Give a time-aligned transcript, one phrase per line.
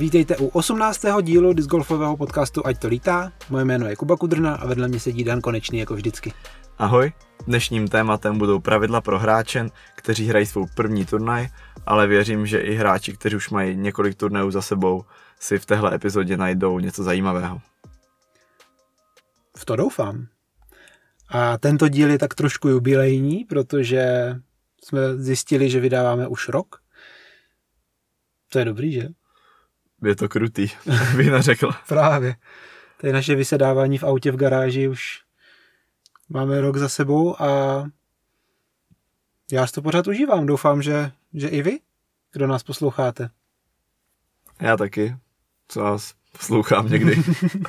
[0.00, 1.06] Vítejte u 18.
[1.22, 3.32] dílu discgolfového podcastu Ať to lítá.
[3.50, 6.32] Moje jméno je Kuba Kudrna a vedle mě sedí Dan Konečný jako vždycky.
[6.78, 7.12] Ahoj,
[7.46, 9.66] dnešním tématem budou pravidla pro hráče,
[9.96, 11.48] kteří hrají svou první turnaj,
[11.86, 15.04] ale věřím, že i hráči, kteří už mají několik turnajů za sebou,
[15.40, 17.60] si v téhle epizodě najdou něco zajímavého.
[19.56, 20.26] V to doufám.
[21.28, 24.34] A tento díl je tak trošku jubilejní, protože
[24.84, 26.80] jsme zjistili, že vydáváme už rok.
[28.48, 29.08] To je dobrý, že?
[30.04, 30.68] Je to krutý,
[31.16, 31.70] bych neřekl.
[31.88, 32.36] Právě.
[33.00, 35.20] To je naše vysedávání v autě v garáži už
[36.28, 37.84] máme rok za sebou a
[39.52, 40.46] já si to pořád užívám.
[40.46, 41.78] Doufám, že, že i vy,
[42.32, 43.30] kdo nás posloucháte.
[44.60, 45.16] Já taky,
[45.68, 47.22] co vás poslouchám někdy.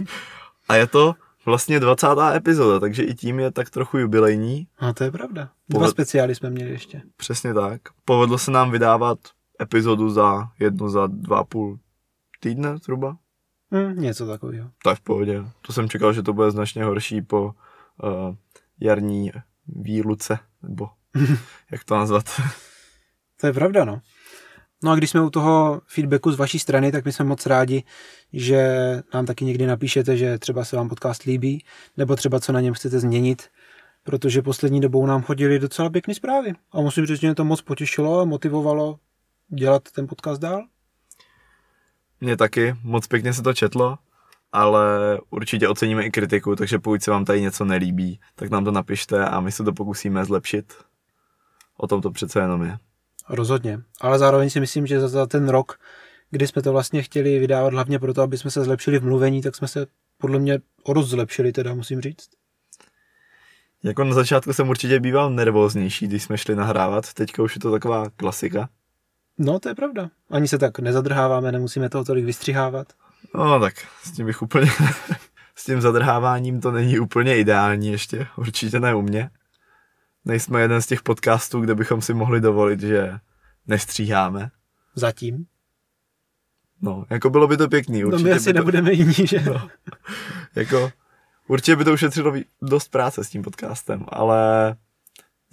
[0.70, 2.08] a je to vlastně 20.
[2.36, 4.68] epizoda, takže i tím je tak trochu jubilejní.
[4.80, 5.50] A to je pravda.
[5.70, 5.92] Dva Poved...
[5.92, 7.02] speciály jsme měli ještě.
[7.18, 7.82] Přesně tak.
[8.06, 9.20] Povedlo se nám vydávat
[9.62, 11.80] epizodu za jednu, za dva půl
[12.42, 13.18] týdne zhruba.
[13.72, 14.70] Hmm, něco takového.
[14.84, 15.44] Tak v pohodě.
[15.62, 18.36] To jsem čekal, že to bude značně horší po uh,
[18.80, 19.32] jarní
[19.68, 20.90] výluce, nebo
[21.72, 22.26] jak to nazvat.
[23.42, 24.02] to je pravda, no.
[24.84, 27.84] No a když jsme u toho feedbacku z vaší strany, tak my jsme moc rádi,
[28.34, 28.68] že
[29.14, 31.66] nám taky někdy napíšete, že třeba se vám podcast líbí,
[31.98, 33.50] nebo třeba co na něm chcete změnit,
[34.04, 36.54] protože poslední dobou nám chodili docela pěkné zprávy.
[36.72, 39.00] A musím říct, že mě to moc potěšilo a motivovalo
[39.50, 40.64] dělat ten podcast dál.
[42.22, 43.98] Mně taky, moc pěkně se to četlo,
[44.52, 48.72] ale určitě oceníme i kritiku, takže pokud se vám tady něco nelíbí, tak nám to
[48.72, 50.74] napište a my se to pokusíme zlepšit.
[51.78, 52.78] O tom to přece jenom je.
[53.30, 55.80] Rozhodně, ale zároveň si myslím, že za ten rok,
[56.32, 59.56] kdy jsme to vlastně chtěli vydávat hlavně proto, aby jsme se zlepšili v mluvení, tak
[59.56, 62.30] jsme se podle mě o dost zlepšili, teda musím říct.
[63.84, 67.72] Jako na začátku jsem určitě býval nervóznější, když jsme šli nahrávat, teďka už je to
[67.72, 68.70] taková klasika.
[69.38, 70.10] No, to je pravda.
[70.30, 72.88] Ani se tak nezadrháváme, nemusíme toho tolik vystřihávat.
[73.36, 73.74] No, tak
[74.04, 74.72] s tím bych úplně...
[75.56, 79.30] s tím zadrháváním to není úplně ideální ještě, určitě ne u mě.
[80.26, 83.20] Nejsme jeden z těch podcastů, kde bychom si mohli dovolit, že
[83.68, 84.52] nestříháme.
[84.96, 85.46] Zatím.
[86.82, 88.06] No, jako bylo by to pěkný.
[88.06, 88.60] Určitě no my asi to...
[88.60, 89.40] nebudeme jiní, že?
[89.46, 89.70] No,
[90.56, 90.92] jako,
[91.48, 94.76] určitě by to ušetřilo dost práce s tím podcastem, ale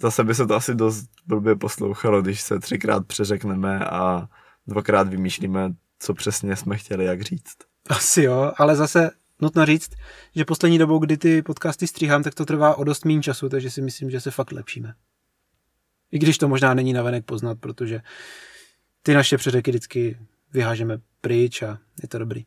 [0.01, 4.29] zase by se to asi dost blbě poslouchalo, když se třikrát přeřekneme a
[4.67, 7.57] dvakrát vymýšlíme, co přesně jsme chtěli jak říct.
[7.89, 9.11] Asi jo, ale zase
[9.41, 9.91] nutno říct,
[10.35, 13.71] že poslední dobou, kdy ty podcasty stříhám, tak to trvá o dost méně času, takže
[13.71, 14.93] si myslím, že se fakt lepšíme.
[16.11, 18.01] I když to možná není navenek poznat, protože
[19.03, 20.17] ty naše přeřeky vždycky
[20.53, 22.45] vyhážeme pryč a je to dobrý.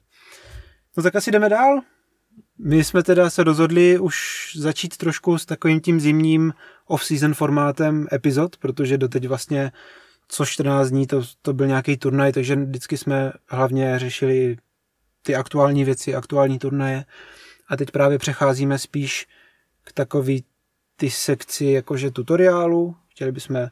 [0.96, 1.80] No tak asi jdeme dál.
[2.58, 4.16] My jsme teda se rozhodli už
[4.58, 6.52] začít trošku s takovým tím zimním
[6.86, 9.72] off-season formátem epizod, protože doteď vlastně
[10.28, 14.56] co 14 dní to, to byl nějaký turnaj, takže vždycky jsme hlavně řešili
[15.22, 17.04] ty aktuální věci, aktuální turnaje
[17.68, 19.26] a teď právě přecházíme spíš
[19.84, 20.44] k takový
[20.96, 22.96] ty sekci jakože tutoriálu.
[23.08, 23.68] Chtěli bychom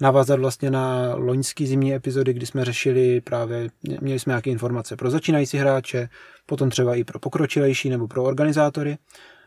[0.00, 3.68] navázat vlastně na loňský zimní epizody, kdy jsme řešili právě,
[4.00, 6.08] měli jsme nějaké informace pro začínající hráče,
[6.46, 8.98] potom třeba i pro pokročilejší nebo pro organizátory.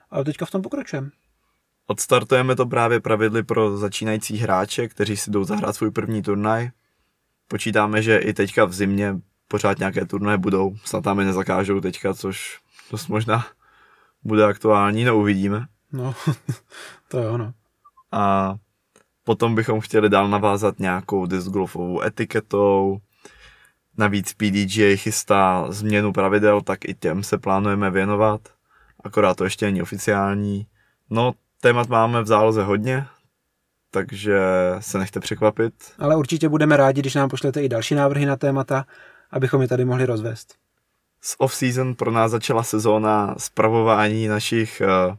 [0.10, 1.10] Ale teďka v tom pokračujeme.
[1.88, 6.70] Odstartujeme to právě pravidly pro začínající hráče, kteří si jdou zahrát svůj první turnaj.
[7.48, 9.16] Počítáme, že i teďka v zimě
[9.48, 10.76] pořád nějaké turnaje budou.
[10.86, 12.60] Snad tam je nezakážou teďka, což
[12.92, 13.46] dost možná
[14.24, 15.66] bude aktuální, no uvidíme.
[15.92, 16.16] No,
[17.08, 17.54] to je ono.
[18.12, 18.56] A
[19.24, 22.98] potom bychom chtěli dál navázat nějakou discgolfovou etiketou.
[23.98, 28.42] Navíc PDGA chystá změnu pravidel, tak i těm se plánujeme věnovat.
[29.04, 30.68] Akorát to ještě není oficiální.
[31.10, 33.06] No, témat máme v záloze hodně,
[33.92, 34.40] takže
[34.80, 35.74] se nechte překvapit.
[36.00, 38.86] Ale určitě budeme rádi, když nám pošlete i další návrhy na témata,
[39.32, 40.56] abychom je tady mohli rozvést.
[41.22, 45.16] Z off-season pro nás začala sezóna zpravování našich uh,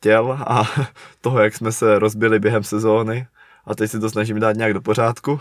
[0.00, 0.64] těl a
[1.20, 3.26] toho, jak jsme se rozbili během sezóny
[3.64, 5.40] a teď si to snažím dát nějak do pořádku.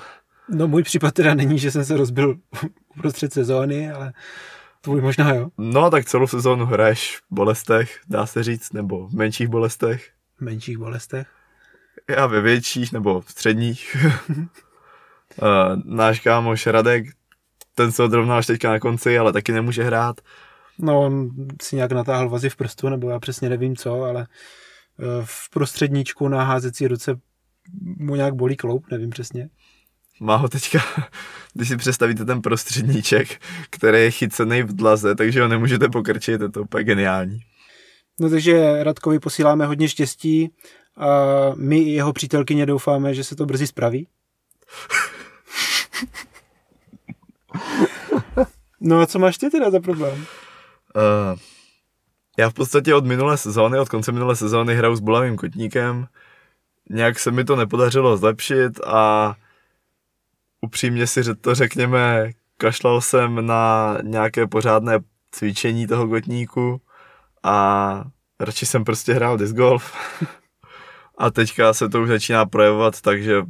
[0.49, 2.35] No můj případ teda není, že jsem se rozbil
[2.97, 4.13] uprostřed sezóny, ale
[4.81, 5.49] tvůj možná jo.
[5.57, 10.09] No tak celou sezónu hraješ v bolestech, dá se říct, nebo v menších bolestech.
[10.37, 11.27] V menších bolestech?
[12.09, 13.97] Já ve větších nebo v středních.
[14.29, 14.45] uh,
[15.85, 17.05] náš kámoš Radek,
[17.75, 20.21] ten se odrovnal až teďka na konci, ale taky nemůže hrát.
[20.81, 21.29] No, on
[21.61, 24.27] si nějak natáhl vazy v prstu, nebo já přesně nevím co, ale
[24.99, 27.19] eh, v prostředníčku na házecí ruce
[27.97, 29.49] mu nějak bolí kloup, nevím přesně.
[30.19, 30.79] Má ho teďka,
[31.53, 36.49] když si představíte ten prostředníček, který je chycený v dlaze, takže ho nemůžete pokrčit, je
[36.49, 37.39] to úplně geniální.
[38.19, 40.49] No takže Radkovi posíláme hodně štěstí
[40.97, 41.07] a
[41.55, 44.07] my i jeho přítelkyně doufáme, že se to brzy spraví.
[48.81, 50.25] No a co máš ty teda za problém?
[50.95, 51.39] Uh,
[52.37, 56.07] já v podstatě od minulé sezóny, od konce minulé sezóny hraju s bolavým kotníkem.
[56.89, 59.35] Nějak se mi to nepodařilo zlepšit a
[60.61, 64.99] upřímně si to řekněme, kašlal jsem na nějaké pořádné
[65.31, 66.81] cvičení toho kotníku
[67.43, 68.03] a
[68.39, 69.93] radši jsem prostě hrál disc golf.
[71.17, 73.43] a teďka se to už začíná projevovat, takže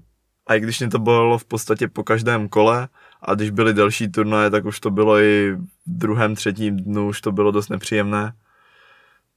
[0.48, 2.88] a i když mě to bylo v podstatě po každém kole,
[3.22, 7.22] a když byly delší turnaje, tak už to bylo i v druhém, třetím dnu, už
[7.22, 8.34] to bylo dost nepříjemné.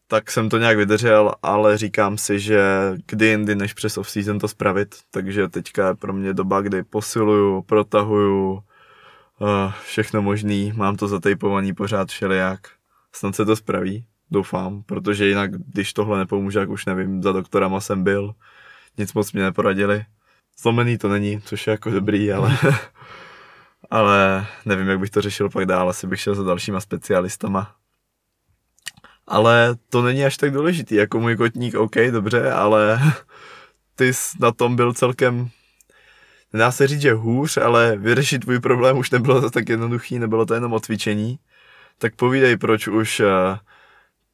[0.06, 2.62] Tak jsem to nějak vydržel, ale říkám si, že
[3.06, 7.62] kdy jindy než přes off-season to spravit, takže teďka je pro mě doba, kdy posiluju,
[7.62, 12.61] protahuju, uh, všechno možný, mám to zatejpovaný pořád všelijak.
[13.12, 17.81] Snad se to spraví, doufám, protože jinak, když tohle nepomůže, jak už nevím, za doktorama
[17.81, 18.34] jsem byl,
[18.99, 20.05] nic moc mě neporadili.
[20.58, 22.58] Zlomený to není, což je jako dobrý, ale
[23.93, 27.75] ale nevím, jak bych to řešil pak dál, asi bych šel za dalšíma specialistama.
[29.27, 33.00] Ale to není až tak důležitý, jako můj kotník, OK, dobře, ale
[33.94, 35.49] ty jsi na tom byl celkem,
[36.53, 40.47] nedá se říct, že hůř, ale vyřešit tvůj problém už nebylo to tak jednoduchý, nebylo
[40.47, 41.39] to jenom o cvičení.
[41.99, 43.59] Tak povídej, proč už eh,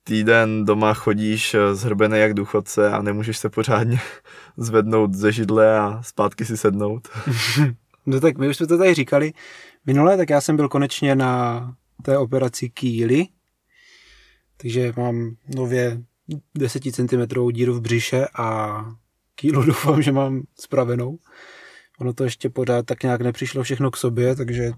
[0.05, 4.01] týden doma chodíš eh, zhrbený jak důchodce a nemůžeš se pořádně
[4.57, 7.09] zvednout ze židle a zpátky si sednout.
[8.09, 9.33] No tak my už jsme to tady říkali
[9.87, 13.27] minule, tak já jsem byl konečně na té operaci kýly,
[14.57, 16.03] takže mám nově
[16.55, 18.85] 10 cm díru v břiše a
[19.35, 21.19] kýlu doufám, že mám spravenou.
[21.99, 24.73] Ono to ještě pořád tak nějak nepřišlo všechno k sobě, takže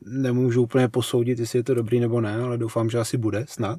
[0.00, 3.78] nemůžu úplně posoudit, jestli je to dobrý nebo ne, ale doufám, že asi bude, snad.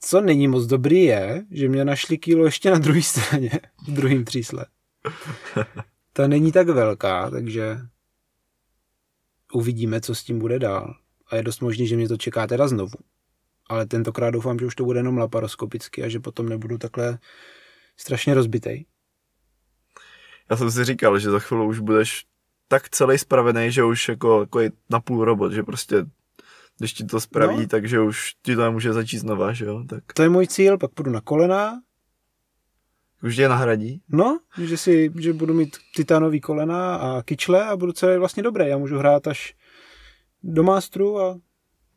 [0.00, 3.50] Co není moc dobrý je, že mě našli kýlo ještě na druhé straně,
[3.88, 4.66] v druhém třísle.
[6.12, 7.78] Ta není tak velká, takže
[9.52, 10.94] uvidíme, co s tím bude dál.
[11.26, 12.98] A je dost možný, že mě to čeká teda znovu.
[13.68, 17.18] Ale tentokrát doufám, že už to bude jenom laparoskopicky a že potom nebudu takhle
[17.96, 18.86] strašně rozbitej.
[20.50, 22.24] Já jsem si říkal, že za chvíli už budeš
[22.68, 26.04] tak celý spravený, že už jako, jako je na půl robot, že prostě
[26.78, 27.66] když ti to spraví, no.
[27.66, 29.84] takže už ti to může začít znova, že jo?
[29.88, 30.12] Tak.
[30.12, 31.80] To je můj cíl, pak půjdu na kolena.
[33.22, 34.02] Už je nahradí?
[34.08, 38.68] No, že, si, že budu mít titánový kolena a kyčle a budu celý vlastně dobrý.
[38.68, 39.54] Já můžu hrát až
[40.42, 41.38] do mástru a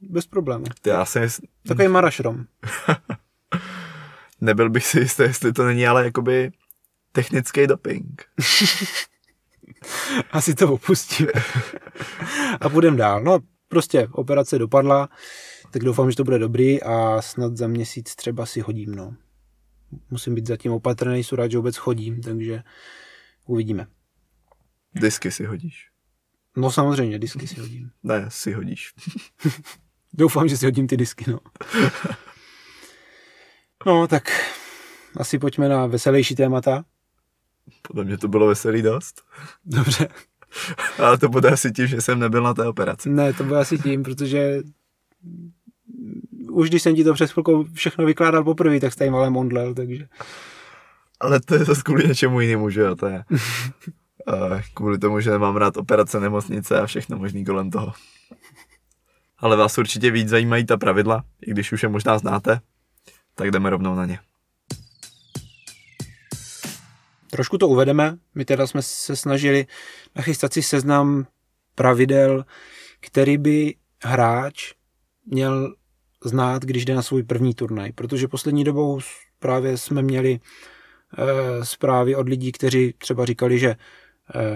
[0.01, 0.65] bez problémů.
[0.85, 1.27] Já jsem...
[1.67, 2.45] Takový marašrom.
[4.41, 6.51] Nebyl bych si jistý, jestli to není ale jakoby
[7.11, 8.25] technický doping.
[10.31, 11.31] Asi to opustíme.
[12.61, 13.23] a půjdem dál.
[13.23, 15.09] No, prostě operace dopadla,
[15.71, 19.15] tak doufám, že to bude dobrý a snad za měsíc třeba si hodím, no.
[20.09, 22.63] Musím být zatím opatrný, jsou rád, že vůbec chodím, takže
[23.45, 23.87] uvidíme.
[24.95, 25.89] Disky si hodíš.
[26.57, 27.91] No samozřejmě, disky si hodím.
[28.03, 28.93] Ne, si hodíš.
[30.13, 31.39] Doufám, že si hodím ty disky, no.
[33.85, 34.29] No, tak
[35.17, 36.85] asi pojďme na veselější témata.
[37.81, 39.21] Podle mě to bylo veselý dost.
[39.65, 40.07] Dobře.
[40.97, 43.09] Ale to bude asi tím, že jsem nebyl na té operaci.
[43.09, 44.63] Ne, to bude asi tím, protože
[46.55, 49.73] už když jsem ti to přes chvilku všechno vykládal poprvé, tak jste jim ale mondlel,
[49.73, 50.07] takže...
[51.19, 53.23] Ale to je zase kvůli něčemu jinému, že jo, to je...
[54.27, 57.93] uh, kvůli tomu, že nemám rád operace nemocnice a všechno možný kolem toho.
[59.37, 62.59] Ale vás určitě víc zajímají ta pravidla, i když už je možná znáte,
[63.35, 64.19] tak jdeme rovnou na ně.
[67.31, 68.17] Trošku to uvedeme.
[68.35, 69.65] My teda jsme se snažili
[70.15, 71.27] nachystat si seznam
[71.75, 72.45] pravidel,
[72.99, 74.73] který by hráč
[75.25, 75.75] měl
[76.29, 78.99] znát, když jde na svůj první turnaj, protože poslední dobou
[79.39, 83.75] právě jsme měli e, zprávy od lidí, kteří třeba říkali, že e,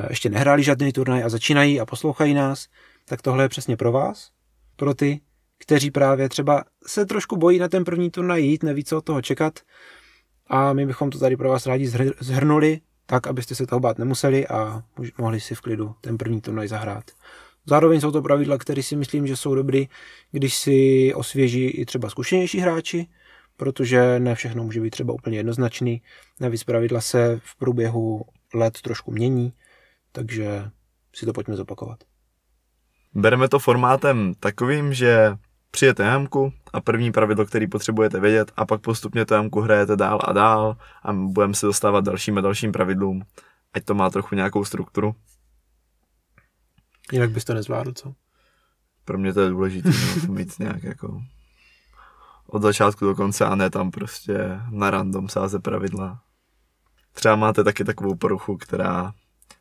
[0.10, 2.68] ještě nehráli žádný turnaj a začínají a poslouchají nás,
[3.06, 4.32] tak tohle je přesně pro vás,
[4.76, 5.22] pro ty,
[5.58, 9.22] kteří právě třeba se trošku bojí na ten první turnaj jít, neví, co od toho
[9.22, 9.60] čekat.
[10.48, 11.88] A my bychom to tady pro vás rádi
[12.20, 14.84] zhrnuli, tak, abyste se toho bát nemuseli a
[15.18, 17.04] mohli si v klidu ten první turnaj zahrát.
[17.70, 19.88] Zároveň jsou to pravidla, které si myslím, že jsou dobrý,
[20.32, 23.08] když si osvěží i třeba zkušenější hráči,
[23.58, 26.02] protože ne všechno může být třeba úplně jednoznačný.
[26.40, 29.54] Navíc pravidla se v průběhu let trošku mění,
[30.12, 30.70] takže
[31.16, 32.04] si to pojďme zopakovat.
[33.14, 35.36] Bereme to formátem takovým, že
[35.72, 40.20] přijete jamku a první pravidlo, který potřebujete vědět a pak postupně to jamku hrajete dál
[40.24, 43.22] a dál a budeme se dostávat dalším a dalším pravidlům,
[43.74, 45.16] ať to má trochu nějakou strukturu.
[47.12, 48.14] Jinak bys to nezvládl, co?
[49.06, 49.90] Pro mě to je důležité
[50.28, 51.22] no, mít nějak jako
[52.48, 54.38] od začátku do konce a ne tam prostě
[54.70, 56.22] na random sáze pravidla.
[57.14, 59.14] Třeba máte taky takovou poruchu, která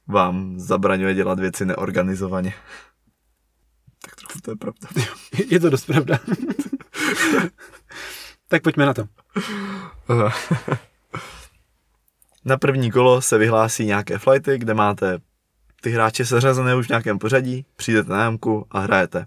[0.07, 2.55] vám zabraňuje dělat věci neorganizovaně.
[4.03, 4.89] Tak trochu to je pravda.
[5.51, 6.19] Je to dost pravda.
[8.49, 9.09] tak pojďme na to.
[12.45, 15.19] Na první kolo se vyhlásí nějaké flighty, kde máte
[15.81, 19.27] ty hráče seřazené už v nějakém pořadí, přijdete na jamku a hrajete.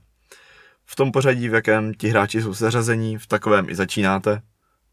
[0.85, 4.41] V tom pořadí, v jakém ti hráči jsou seřazení, v takovém i začínáte.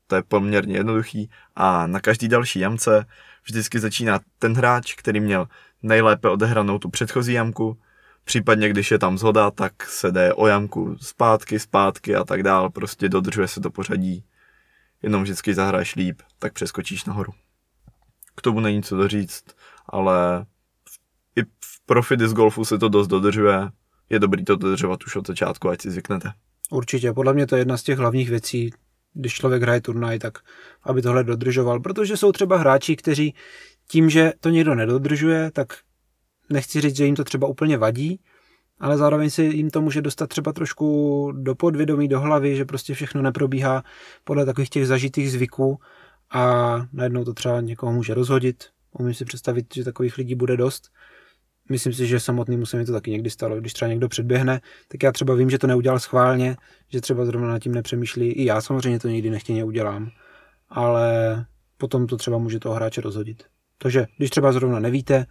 [0.07, 3.07] To je poměrně jednoduchý a na každý další jamce
[3.45, 5.49] vždycky začíná ten hráč, který měl
[5.83, 7.79] nejlépe odehranou tu předchozí jamku,
[8.25, 12.71] případně když je tam zhoda, tak se jde o jamku zpátky, zpátky a tak dál,
[12.71, 14.25] prostě dodržuje se to pořadí.
[15.03, 17.33] Jenom vždycky zahraješ líp, tak přeskočíš nahoru.
[18.35, 20.47] K tomu není co doříct, ale
[21.39, 23.69] i v profi disc golfu se to dost dodržuje.
[24.11, 26.33] Je dobrý to dodržovat už od začátku, ať si zvyknete.
[26.71, 28.71] Určitě, podle mě to je jedna z těch hlavních věcí,
[29.15, 30.39] když člověk hraje turnaj, tak
[30.83, 33.35] aby tohle dodržoval, protože jsou třeba hráči, kteří
[33.89, 35.79] tím, že to někdo nedodržuje, tak
[36.51, 38.21] nechci říct, že jim to třeba úplně vadí,
[38.81, 42.95] ale zároveň si jim to může dostat třeba trošku do podvědomí, do hlavy, že prostě
[42.95, 43.83] všechno neprobíhá
[44.25, 45.79] podle takových těch zažitých zvyků
[46.31, 48.65] a najednou to třeba někoho může rozhodit.
[48.99, 50.91] Umím si představit, že takových lidí bude dost.
[51.69, 53.61] Myslím si, že samotný se mi to taky někdy stalo.
[53.61, 56.57] Když třeba někdo předběhne, tak já třeba vím, že to neudělal schválně,
[56.89, 58.29] že třeba zrovna nad tím nepřemýšlí.
[58.29, 60.11] I já samozřejmě to nikdy nechtěně udělám,
[60.69, 61.47] ale
[61.77, 63.45] potom to třeba může toho hráče rozhodit.
[63.79, 65.27] Takže když třeba zrovna nevíte,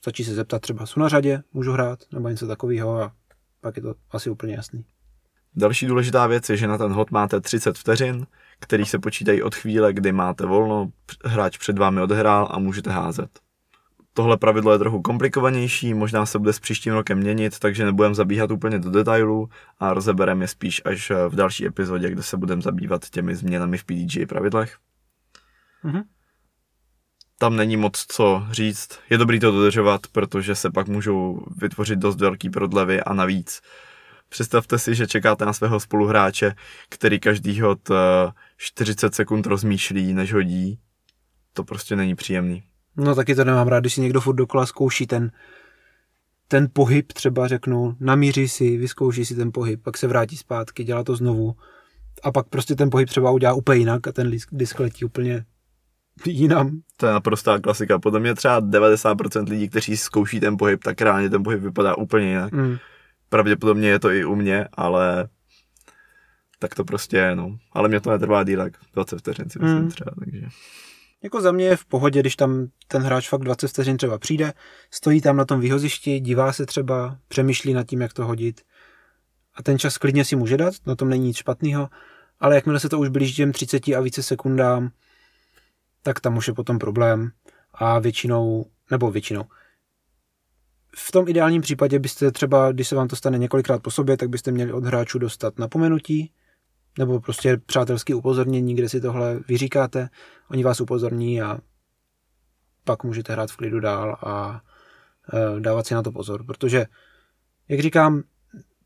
[0.00, 3.12] stačí se zeptat třeba, jsou na řadě, můžu hrát, nebo něco takového a
[3.60, 4.84] pak je to asi úplně jasný.
[5.56, 8.26] Další důležitá věc je, že na ten hod máte 30 vteřin,
[8.60, 10.90] který se počítají od chvíle, kdy máte volno,
[11.24, 13.47] hráč před vámi odehrál a můžete házet.
[14.18, 18.50] Tohle pravidlo je trochu komplikovanější, možná se bude s příštím rokem měnit, takže nebudeme zabíhat
[18.50, 19.48] úplně do detailů
[19.80, 23.84] a rozebereme je spíš až v další epizodě, kde se budeme zabývat těmi změnami v
[23.84, 24.76] PDG pravidlech.
[25.84, 26.02] Mm-hmm.
[27.38, 28.98] Tam není moc co říct.
[29.10, 33.60] Je dobrý to dodržovat, protože se pak můžou vytvořit dost velký prodlevy a navíc
[34.28, 36.54] Představte si, že čekáte na svého spoluhráče,
[36.88, 37.88] který každý hod
[38.56, 40.78] 40 sekund rozmýšlí, než hodí.
[41.52, 42.62] To prostě není příjemný.
[42.98, 45.30] No taky to nemám rád, když si někdo furt dokola zkouší ten,
[46.48, 51.04] ten pohyb, třeba řeknu, namíří si, vyzkouší si ten pohyb, pak se vrátí zpátky, dělá
[51.04, 51.54] to znovu
[52.22, 55.44] a pak prostě ten pohyb třeba udělá úplně jinak a ten disk letí úplně
[56.26, 56.80] jinam.
[56.96, 57.98] To je naprostá klasika.
[57.98, 62.28] Podle mě třeba 90% lidí, kteří zkouší ten pohyb, tak reálně ten pohyb vypadá úplně
[62.28, 62.52] jinak.
[62.52, 62.76] Mm.
[63.28, 65.28] Pravděpodobně je to i u mě, ale
[66.58, 67.58] tak to prostě je, no.
[67.72, 69.90] Ale mě to netrvá díl, tak 20 vteřin si myslím mm.
[69.90, 70.46] třeba, takže...
[71.22, 74.52] Jako za mě je v pohodě, když tam ten hráč fakt 20 vteřin třeba přijde,
[74.90, 78.60] stojí tam na tom výhozišti, dívá se třeba, přemýšlí nad tím, jak to hodit.
[79.54, 81.88] A ten čas klidně si může dát, na tom není nic špatného,
[82.40, 84.90] ale jakmile se to už blíží těm 30 a více sekundám,
[86.02, 87.30] tak tam už je potom problém.
[87.74, 89.44] A většinou, nebo většinou,
[90.96, 94.28] v tom ideálním případě byste třeba, když se vám to stane několikrát po sobě, tak
[94.28, 96.32] byste měli od hráčů dostat napomenutí,
[96.98, 100.08] nebo prostě přátelské upozornění, kde si tohle vyříkáte,
[100.50, 101.58] oni vás upozorní a
[102.84, 104.60] pak můžete hrát v klidu dál a
[105.32, 106.86] e, dávat si na to pozor, protože,
[107.68, 108.22] jak říkám,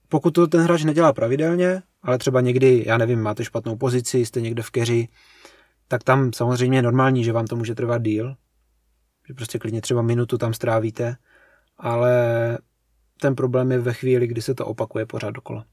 [0.09, 4.41] pokud to ten hráč nedělá pravidelně, ale třeba někdy, já nevím, máte špatnou pozici, jste
[4.41, 5.09] někde v keři,
[5.89, 8.37] tak tam samozřejmě je normální, že vám to může trvat díl,
[9.29, 11.17] že prostě klidně třeba minutu tam strávíte,
[11.79, 12.13] ale
[13.21, 15.65] ten problém je ve chvíli, kdy se to opakuje pořád dokola.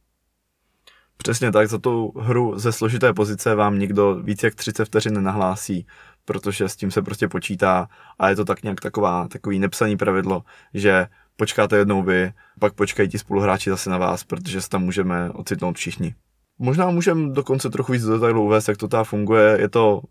[1.23, 5.87] Přesně tak, za tu hru ze složité pozice vám nikdo víc jak 30 vteřin nenahlásí,
[6.25, 7.87] protože s tím se prostě počítá
[8.19, 13.09] a je to tak nějak taková, takový nepsaný pravidlo, že počkáte jednou vy, pak počkají
[13.09, 16.15] ti spoluhráči zase na vás, protože se tam můžeme ocitnout všichni.
[16.59, 19.57] Možná můžeme dokonce trochu víc do detailu uvést, jak to ta funguje.
[19.59, 20.01] Je to,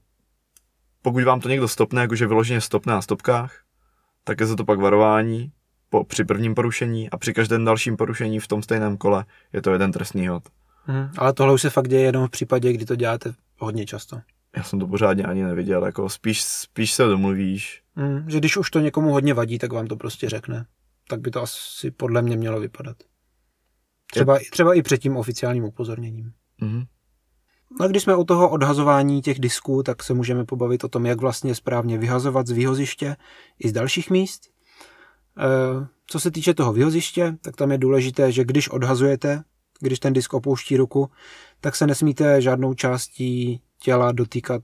[1.03, 3.61] pokud vám to někdo stopne, jakože vyloženě stopne na stopkách,
[4.25, 5.53] tak je za to pak varování
[5.91, 9.73] po, při prvním porušení a při každém dalším porušení v tom stejném kole je to
[9.73, 10.43] jeden trestný hod.
[10.89, 14.21] Hmm, ale tohle už se fakt děje jenom v případě, kdy to děláte hodně často.
[14.57, 17.83] Já jsem to pořádně ani neviděl, jako spíš, spíš se domluvíš.
[17.95, 20.67] Hmm, že když už to někomu hodně vadí, tak vám to prostě řekne.
[21.09, 22.97] Tak by to asi podle mě mělo vypadat.
[24.13, 26.33] Třeba, třeba i před tím oficiálním upozorněním.
[26.63, 26.87] Mm-hmm.
[27.81, 31.21] A když jsme u toho odhazování těch disků, tak se můžeme pobavit o tom, jak
[31.21, 33.17] vlastně správně vyhazovat z výhoziště
[33.59, 34.51] i z dalších míst.
[35.39, 39.45] Eh, co se týče toho vyhoziště, tak tam je důležité, že když odhazujete,
[39.81, 41.11] když ten disk opouští ruku,
[41.61, 44.63] tak se nesmíte žádnou částí těla dotýkat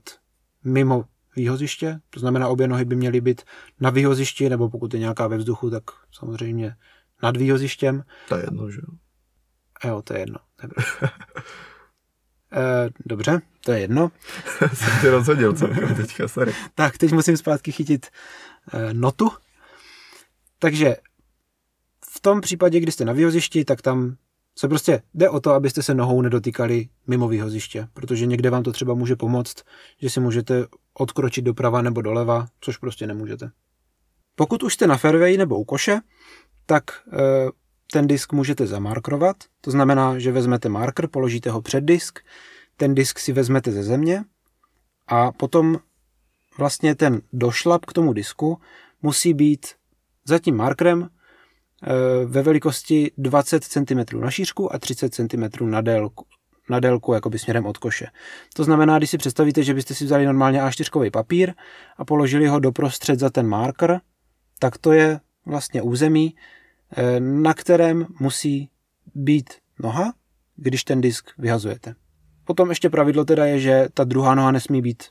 [0.63, 1.05] mimo
[1.35, 3.41] výhoziště, to znamená obě nohy by měly být
[3.79, 6.75] na výhozišti, nebo pokud je nějaká ve vzduchu, tak samozřejmě
[7.23, 8.03] nad výhozištěm.
[8.29, 8.97] To je jedno, že jo?
[9.89, 10.39] Jo, to je jedno.
[12.51, 14.11] e, dobře, to je jedno.
[14.73, 16.53] Jsem tě rozhodil celkem teďka, sorry.
[16.75, 18.07] tak, teď musím zpátky chytit
[18.73, 19.29] e, notu.
[20.59, 20.95] Takže
[22.09, 24.17] v tom případě, kdy jste na výhozišti, tak tam
[24.57, 28.71] se prostě jde o to, abyste se nohou nedotýkali mimo výhoziště, protože někde vám to
[28.71, 29.63] třeba může pomoct,
[30.01, 33.51] že si můžete odkročit doprava nebo doleva, což prostě nemůžete.
[34.35, 35.99] Pokud už jste na fairway nebo u koše,
[36.65, 36.83] tak
[37.13, 37.19] e,
[37.91, 42.19] ten disk můžete zamarkrovat, to znamená, že vezmete marker, položíte ho před disk,
[42.77, 44.23] ten disk si vezmete ze země
[45.07, 45.79] a potom
[46.57, 48.61] vlastně ten došlap k tomu disku
[49.01, 49.67] musí být
[50.25, 51.09] za tím markerem
[52.25, 56.25] ve velikosti 20 cm na šířku a 30 cm na délku,
[56.69, 58.07] na délku jakoby směrem od koše.
[58.53, 61.53] To znamená, když si představíte, že byste si vzali normálně A4 papír
[61.97, 64.01] a položili ho doprostřed za ten marker,
[64.59, 66.35] tak to je vlastně území,
[66.97, 68.69] eh, na kterém musí
[69.15, 70.13] být noha,
[70.55, 71.95] když ten disk vyhazujete.
[72.45, 75.03] Potom ještě pravidlo teda je, že ta druhá noha nesmí být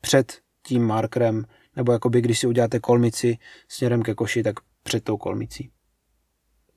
[0.00, 1.44] před tím markerem,
[1.76, 3.38] nebo jakoby když si uděláte kolmici
[3.68, 5.70] směrem ke koši, tak před tou kolmicí.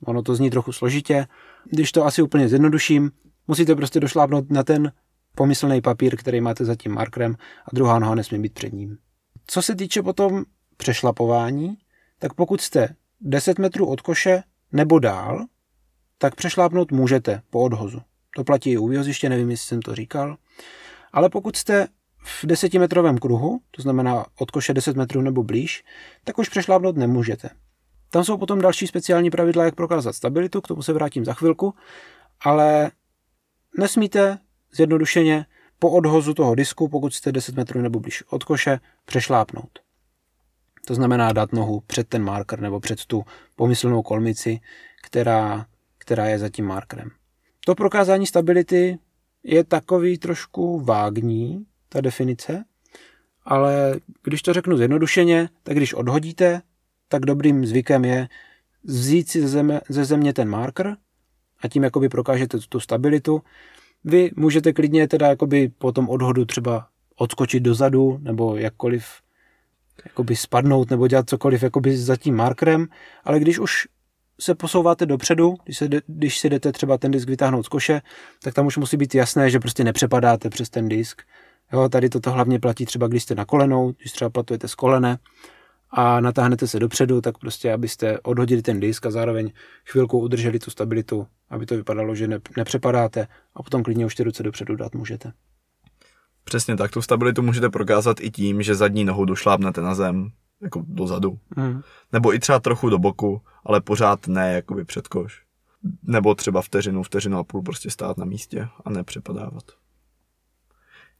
[0.04, 1.26] Ono to zní trochu složitě.
[1.64, 3.10] Když to asi úplně zjednoduším,
[3.48, 4.92] musíte prostě došlápnout na ten
[5.34, 8.98] pomyslný papír, který máte za tím markerem a druhá noha nesmí být před ním.
[9.46, 10.44] Co se týče potom
[10.76, 11.76] přešlapování,
[12.18, 14.42] tak pokud jste 10 metrů od koše
[14.72, 15.44] nebo dál,
[16.18, 18.02] tak přešlápnout můžete po odhozu.
[18.36, 20.36] To platí i u výhoziště, nevím, jestli jsem to říkal.
[21.12, 21.88] Ale pokud jste
[22.24, 25.84] v desetimetrovém kruhu, to znamená od koše 10 metrů nebo blíž,
[26.24, 27.50] tak už přešlápnout nemůžete.
[28.10, 31.74] Tam jsou potom další speciální pravidla, jak prokázat stabilitu, k tomu se vrátím za chvilku,
[32.40, 32.90] ale
[33.78, 34.38] nesmíte
[34.72, 35.46] zjednodušeně
[35.78, 39.78] po odhozu toho disku, pokud jste 10 metrů nebo blíž od koše, přešlápnout.
[40.86, 43.24] To znamená dát nohu před ten marker nebo před tu
[43.56, 44.60] pomyslnou kolmici,
[45.02, 45.66] která,
[45.98, 47.10] která je za tím markerem.
[47.64, 48.98] To prokázání stability
[49.42, 52.64] je takový trošku vágní, ta definice,
[53.44, 56.62] ale když to řeknu zjednodušeně, tak když odhodíte,
[57.10, 58.28] tak dobrým zvykem je
[58.84, 60.96] vzít si ze země, ze země ten marker
[61.62, 63.42] a tím jakoby prokážete tu stabilitu.
[64.04, 69.04] Vy můžete klidně teda jakoby po tom odhodu třeba odskočit dozadu nebo jakkoliv
[70.04, 72.86] jakoby spadnout nebo dělat cokoliv jakoby za tím markerem,
[73.24, 73.88] ale když už
[74.40, 78.02] se posouváte dopředu, když, se, když si jdete třeba ten disk vytáhnout z koše,
[78.42, 81.22] tak tam už musí být jasné, že prostě nepřepadáte přes ten disk.
[81.72, 85.18] Jo, tady toto hlavně platí třeba, když jste na kolenou, když třeba platujete z kolene,
[85.90, 89.50] a natáhnete se dopředu, tak prostě abyste odhodili ten disk a zároveň
[89.86, 94.42] chvilku udrželi tu stabilitu, aby to vypadalo, že nepřepadáte a potom klidně už ty ruce
[94.42, 95.32] dopředu dát můžete.
[96.44, 100.82] Přesně tak, tu stabilitu můžete prokázat i tím, že zadní nohou došlápnete na zem, jako
[100.86, 101.38] dozadu.
[101.56, 101.80] Mm.
[102.12, 105.42] Nebo i třeba trochu do boku, ale pořád ne jakoby před koš.
[106.02, 109.64] Nebo třeba vteřinu, vteřinu a půl prostě stát na místě a nepřepadávat.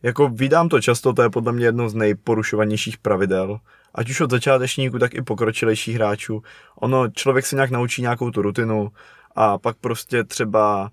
[0.03, 3.61] Jako vydám to často, to je podle mě jedno z nejporušovanějších pravidel,
[3.95, 6.43] ať už od začátečníků, tak i pokročilejších hráčů.
[6.77, 8.91] Ono, člověk se nějak naučí nějakou tu rutinu
[9.37, 10.91] a pak prostě třeba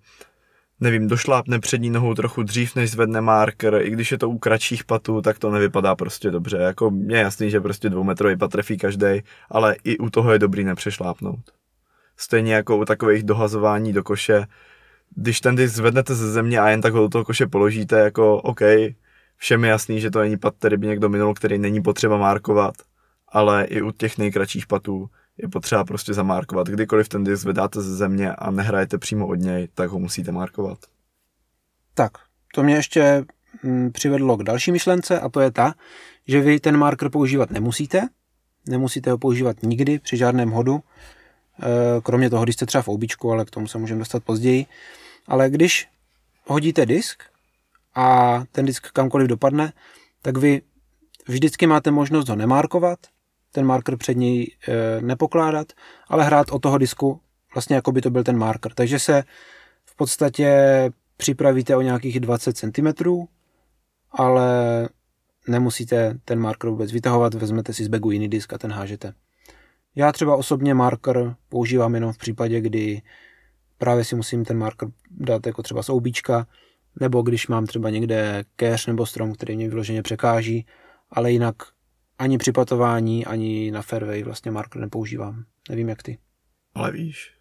[0.80, 4.84] nevím, došlápne přední nohou trochu dřív, než zvedne marker, i když je to u kratších
[4.84, 6.58] patů, tak to nevypadá prostě dobře.
[6.58, 10.64] Jako je jasný, že prostě dvoumetrový pat trefí každý, ale i u toho je dobrý
[10.64, 11.40] nepřešlápnout.
[12.18, 14.46] Stejně jako u takových dohazování do koše,
[15.16, 18.38] když ten disk zvednete ze země a jen tak ho do toho koše položíte, jako
[18.38, 18.62] OK,
[19.38, 22.76] všem je jasný, že to není pat, který by někdo minul, který není potřeba markovat,
[23.30, 26.68] ale i u těch nejkratších patů je potřeba prostě zamárkovat.
[26.68, 30.80] Kdykoliv ten disk zvedáte ze země a nehrajete přímo od něj, tak ho musíte markovat.
[31.94, 32.12] Tak,
[32.54, 33.26] to mě ještě
[33.64, 35.74] mm, přivedlo k další myšlence a to je ta,
[36.28, 38.08] že vy ten marker používat nemusíte,
[38.68, 41.66] nemusíte ho používat nikdy při žádném hodu, eh,
[42.04, 44.66] kromě toho, když jste třeba v oubičku, ale k tomu se můžeme dostat později.
[45.28, 45.88] Ale když
[46.46, 47.24] hodíte disk
[47.96, 49.74] a ten disk kamkoliv dopadne,
[50.22, 50.62] tak vy
[51.28, 53.00] vždycky máte možnost ho nemárkovat,
[53.52, 55.74] ten marker před něj e, nepokládat,
[56.08, 57.22] ale hrát od toho disku
[57.54, 58.74] vlastně jako by to byl ten marker.
[58.74, 59.24] Takže se
[59.86, 60.50] v podstatě
[61.18, 62.88] připravíte o nějakých 20 cm,
[64.12, 64.50] ale
[65.48, 69.14] nemusíte ten marker vůbec vytahovat, vezmete si z bagu jiný disk a ten hážete.
[69.96, 73.02] Já třeba osobně marker používám jenom v případě, kdy
[73.78, 76.48] právě si musím ten marker dát jako třeba z oubíčka,
[77.00, 80.66] nebo když mám třeba někde cache nebo strom, který mě vyloženě překáží,
[81.12, 81.56] ale jinak
[82.20, 85.44] ani při patování, ani na fairway vlastně marker nepoužívám.
[85.70, 86.18] Nevím jak ty.
[86.76, 87.32] Ale víš.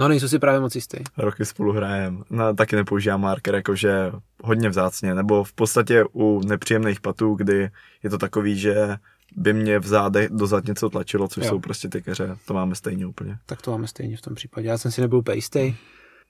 [0.00, 0.98] No nejsou si právě moc jistý.
[1.18, 2.24] Roky spolu hrajem.
[2.30, 7.70] No, taky nepoužívám marker, jakože hodně vzácně, nebo v podstatě u nepříjemných patů, kdy
[8.02, 8.96] je to takový, že
[9.36, 11.50] by mě v zádech dozad něco tlačilo, což jo.
[11.50, 12.36] jsou prostě ty keře.
[12.46, 13.38] To máme stejně úplně.
[13.46, 14.68] Tak to máme stejně v tom případě.
[14.68, 15.74] Já jsem si nebyl úplně jistý.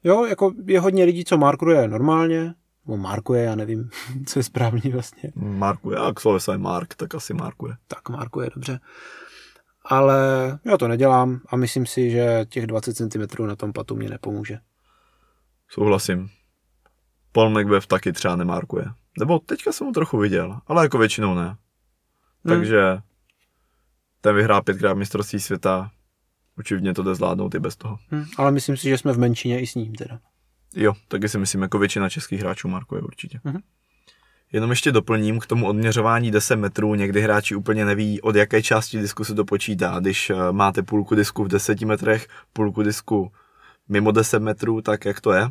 [0.04, 2.54] Jo, jako je hodně lidí, co markuje normálně,
[2.86, 3.90] nebo markuje, já nevím,
[4.26, 5.32] co je správný vlastně.
[5.34, 7.76] Markuje, a k se Mark, tak asi markuje.
[7.86, 8.80] Tak markuje, dobře.
[9.84, 10.18] Ale
[10.64, 14.58] já to nedělám a myslím si, že těch 20 cm na tom patu mě nepomůže.
[15.68, 16.28] Souhlasím.
[17.32, 18.84] Paul McBeth taky třeba nemárkuje.
[19.18, 21.56] Nebo teďka jsem ho trochu viděl, ale jako většinou ne.
[22.48, 22.98] Takže
[24.20, 25.90] ten vyhrá pětkrát mistrovství světa,
[26.58, 27.98] určitě to jde zvládnout i bez toho.
[28.10, 30.20] Hm, ale myslím si, že jsme v menšině i s ním teda.
[30.76, 33.40] Jo, taky si myslím, jako většina českých hráčů markuje určitě.
[33.44, 33.60] Mhm.
[34.52, 36.94] Jenom ještě doplním k tomu odměřování 10 metrů.
[36.94, 40.00] Někdy hráči úplně neví, od jaké části disku se to počítá.
[40.00, 43.32] Když eh, máte půlku disku v 10 metrech, půlku disku
[43.88, 45.48] mimo 10 metrů, tak jak to je?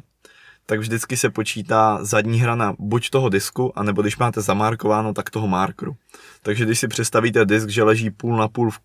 [0.66, 5.48] Tak vždycky se počítá zadní hrana buď toho disku, anebo když máte zamarkováno, tak toho
[5.48, 5.96] markeru.
[6.42, 8.80] Takže když si představíte disk, že leží půl na půl v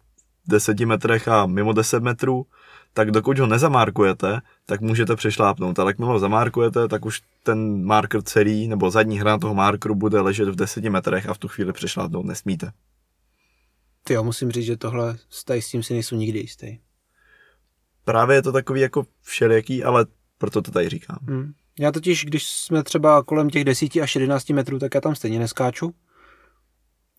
[0.49, 2.47] 10 metrech a mimo 10 metrů,
[2.93, 5.79] tak dokud ho nezamarkujete, tak můžete přešlápnout.
[5.79, 10.21] Ale jakmile ho zamarkujete, tak už ten marker celý, nebo zadní hrana toho markeru bude
[10.21, 12.73] ležet v 10 metrech a v tu chvíli přešlápnout nesmíte.
[14.05, 16.79] Ty jo, musím říct, že tohle s tady s tím si nejsou nikdy jistý.
[18.05, 20.07] Právě je to takový jako všelijaký, ale
[20.39, 21.19] proto to tady říkám.
[21.23, 21.53] Hm.
[21.79, 25.39] Já totiž, když jsme třeba kolem těch 10 až 11 metrů, tak já tam stejně
[25.39, 25.95] neskáču.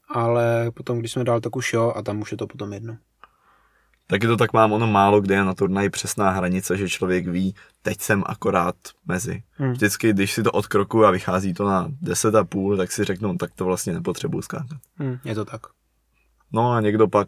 [0.08, 2.98] Ale potom, když jsme dál, tak už jo a tam už je to potom jedno.
[4.12, 7.56] Taky to tak mám, ono málo kde je na turnaji přesná hranice, že člověk ví,
[7.82, 9.44] teď jsem akorát mezi.
[9.52, 9.72] Hmm.
[9.72, 13.38] Vždycky, když si to odkroku a vychází to na 10 a půl, tak si řeknu,
[13.38, 14.78] tak to vlastně nepotřebuji skákat.
[15.00, 15.62] Hm, je to tak.
[16.52, 17.28] No a někdo pak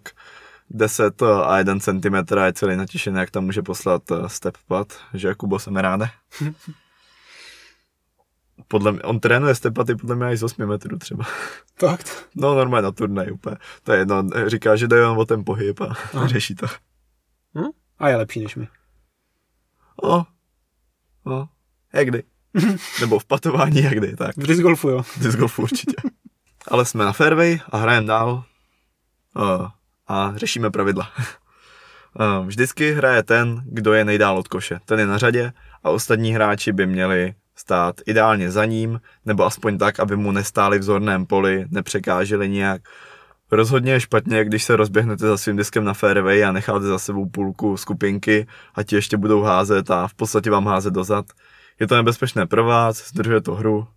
[0.69, 4.93] 10 a 1 cm a je celý natěšený, jak tam může poslat eh, step pad,
[5.13, 6.09] že Kubo se mi ráde.
[8.67, 11.25] podle mě, on trénuje step paty podle mě i z 8 metrů třeba.
[11.79, 12.29] Fakt?
[12.35, 13.55] No normálně na turnaj úplně.
[13.83, 16.27] To je jedno, říká, že jde jenom o ten pohyb a Aha.
[16.27, 16.67] řeší to.
[17.57, 17.69] Hm?
[17.99, 18.67] A je lepší než my.
[20.03, 20.23] O,
[21.25, 21.49] no,
[21.93, 22.23] jak kdy.
[23.01, 24.37] Nebo v patování, jak kdy, tak.
[24.37, 25.03] V disc golfu, jo.
[25.17, 25.95] Disc golfu určitě.
[26.67, 28.43] Ale jsme na fairway a hrajeme dál
[29.35, 29.67] uh,
[30.07, 31.11] a řešíme pravidla.
[32.39, 34.79] uh, vždycky hraje ten, kdo je nejdál od koše.
[34.85, 39.77] Ten je na řadě a ostatní hráči by měli stát ideálně za ním, nebo aspoň
[39.77, 42.81] tak, aby mu nestáli v zorném poli, nepřekáželi nějak.
[43.51, 47.29] Rozhodně je špatně, když se rozběhnete za svým diskem na fairway a necháte za sebou
[47.29, 51.25] půlku skupinky a ti ještě budou házet a v podstatě vám házet dozad.
[51.79, 53.87] Je to nebezpečné pro vás, zdržuje to hru,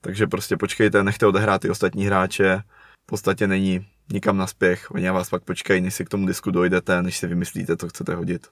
[0.00, 2.62] takže prostě počkejte, nechte odehrát ty ostatní hráče.
[3.02, 6.50] V podstatě není nikam na spěch, oni vás pak počkají, než si k tomu disku
[6.50, 8.46] dojdete, než si vymyslíte, co chcete hodit.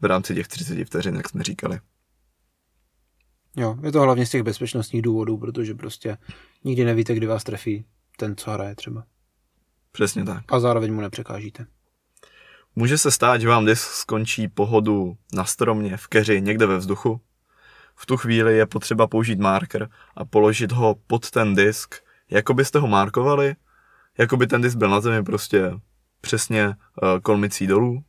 [0.00, 1.80] V rámci těch 30 vteřin, jak jsme říkali.
[3.56, 6.18] Jo, je to hlavně z těch bezpečnostních důvodů, protože prostě
[6.64, 7.84] nikdy nevíte, kdy vás trefí
[8.16, 9.04] ten, co hraje třeba.
[9.92, 10.44] Přesně tak.
[10.48, 11.66] A zároveň mu nepřekážíte.
[12.76, 17.20] Může se stát, že vám disk skončí pohodu na stromě, v keři, někde ve vzduchu.
[17.96, 21.94] V tu chvíli je potřeba použít marker a položit ho pod ten disk,
[22.30, 23.56] jako byste ho markovali,
[24.18, 25.72] jako by ten disk byl na zemi prostě
[26.20, 26.74] přesně uh,
[27.22, 28.04] kolmicí dolů.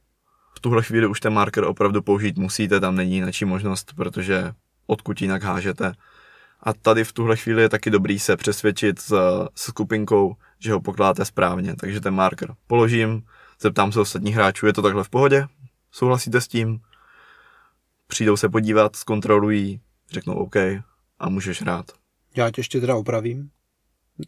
[0.56, 4.54] V tuhle chvíli už ten marker opravdu použít musíte, tam není jináčí možnost, protože
[4.88, 5.94] odkud jinak hážete.
[6.60, 9.08] A tady v tuhle chvíli je taky dobrý se přesvědčit s,
[9.56, 11.76] s skupinkou, že ho pokládáte správně.
[11.76, 13.24] Takže ten marker položím,
[13.62, 15.48] zeptám se ostatních hráčů, je to takhle v pohodě?
[15.92, 16.80] Souhlasíte s tím?
[18.08, 20.56] Přijdou se podívat, zkontrolují, řeknou OK
[21.20, 21.92] a můžeš hrát.
[22.36, 23.50] Já tě ještě teda opravím.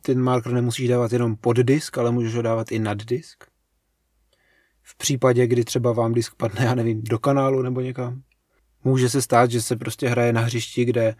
[0.01, 3.43] Ten marker nemusíš dávat jenom pod disk, ale můžeš ho dávat i nad disk.
[4.81, 8.21] V případě, kdy třeba vám disk padne, já nevím, do kanálu nebo někam.
[8.83, 11.15] Může se stát, že se prostě hraje na hřišti, kde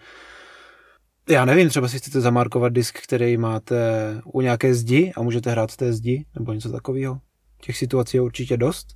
[1.29, 3.77] já nevím, třeba si chcete zamarkovat disk, který máte
[4.25, 7.19] u nějaké zdi a můžete hrát z té zdi nebo něco takového.
[7.61, 8.87] Těch situací je určitě dost.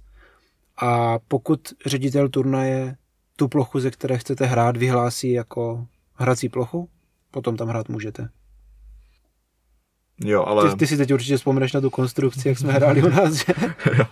[0.81, 2.95] A pokud ředitel turnaje
[3.35, 6.89] tu plochu, ze které chcete hrát, vyhlásí jako hrací plochu,
[7.31, 8.29] potom tam hrát můžete.
[10.23, 10.69] Jo, ale...
[10.69, 13.53] Ty, ty si teď určitě vzpomeneš na tu konstrukci, jak jsme hráli u nás, že?
[13.97, 14.05] jo.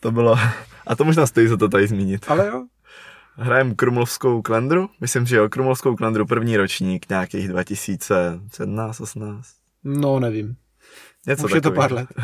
[0.00, 0.36] To bylo...
[0.86, 2.24] A to možná stojí za to tady zmínit.
[2.28, 2.66] Ale jo.
[3.36, 9.48] Hrajem Krumlovskou klendru, myslím, že jo, Krumlovskou klendru první ročník, nějakých 2017, 18.
[9.84, 10.56] No, nevím.
[11.26, 12.08] Něco Už je to pár let.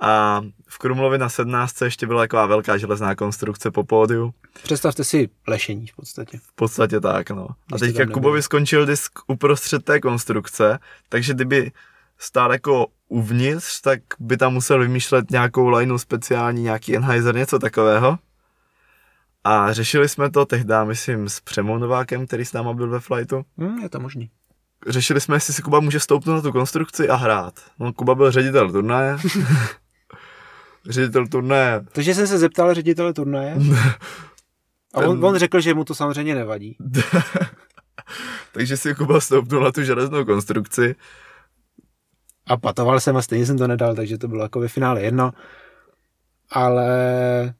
[0.00, 4.34] A v Krumlově na 17 ještě byla taková velká železná konstrukce po pódiu.
[4.62, 6.38] Představte si lešení v podstatě.
[6.38, 7.48] V podstatě tak, no.
[7.72, 10.78] A teďka Kubovi skončil disk uprostřed té konstrukce,
[11.08, 11.72] takže kdyby
[12.18, 18.18] stál jako uvnitř, tak by tam musel vymýšlet nějakou lineu speciální, nějaký Enheiser, něco takového.
[19.48, 23.44] A řešili jsme to tehdy, myslím, s Přemou Novákem, který s náma byl ve flightu.
[23.58, 24.30] Hm, je to možný.
[24.86, 27.54] Řešili jsme, jestli si Kuba může stoupnout na tu konstrukci a hrát.
[27.78, 29.16] No, Kuba byl ředitel turnaje.
[30.88, 33.56] ředitel turnaje Takže jsem se zeptal ředitele turnaje
[34.94, 36.76] a on, on řekl, že mu to samozřejmě nevadí.
[38.52, 40.94] Takže si Kuba stoupnul na tu železnou konstrukci.
[42.46, 45.32] A patoval jsem a stejně jsem to nedal, takže to bylo jako ve finále jedno.
[46.50, 47.54] Ale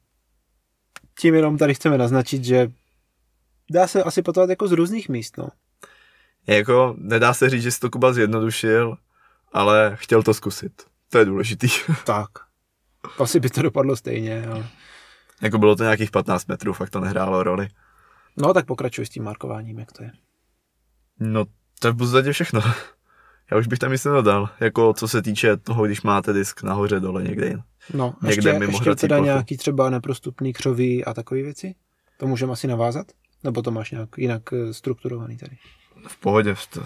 [1.18, 2.72] tím jenom tady chceme naznačit, že
[3.70, 5.48] dá se asi potovat jako z různých míst, no.
[6.46, 8.96] Jako, nedá se říct, že si to Kuba zjednodušil,
[9.52, 10.72] ale chtěl to zkusit.
[11.08, 11.68] To je důležitý.
[12.06, 12.28] Tak.
[13.18, 14.66] Asi by to dopadlo stejně, ale...
[15.42, 17.68] jako bylo to nějakých 15 metrů, fakt to nehrálo roli.
[18.36, 20.12] No tak pokračuj s tím markováním, jak to je.
[21.20, 21.44] No,
[21.78, 22.60] to je v podstatě všechno.
[23.50, 27.00] Já už bych tam nic nedodal, jako co se týče toho, když máte disk nahoře,
[27.00, 27.62] dole, někde jen.
[27.94, 29.24] No, Někde ještě, mimo ještě teda plochu.
[29.24, 31.74] nějaký třeba neprostupný křoví a takové věci?
[32.18, 33.06] To můžeme asi navázat?
[33.44, 35.56] Nebo to máš nějak jinak eh, strukturovaný tady?
[36.08, 36.80] V pohodě, v, to,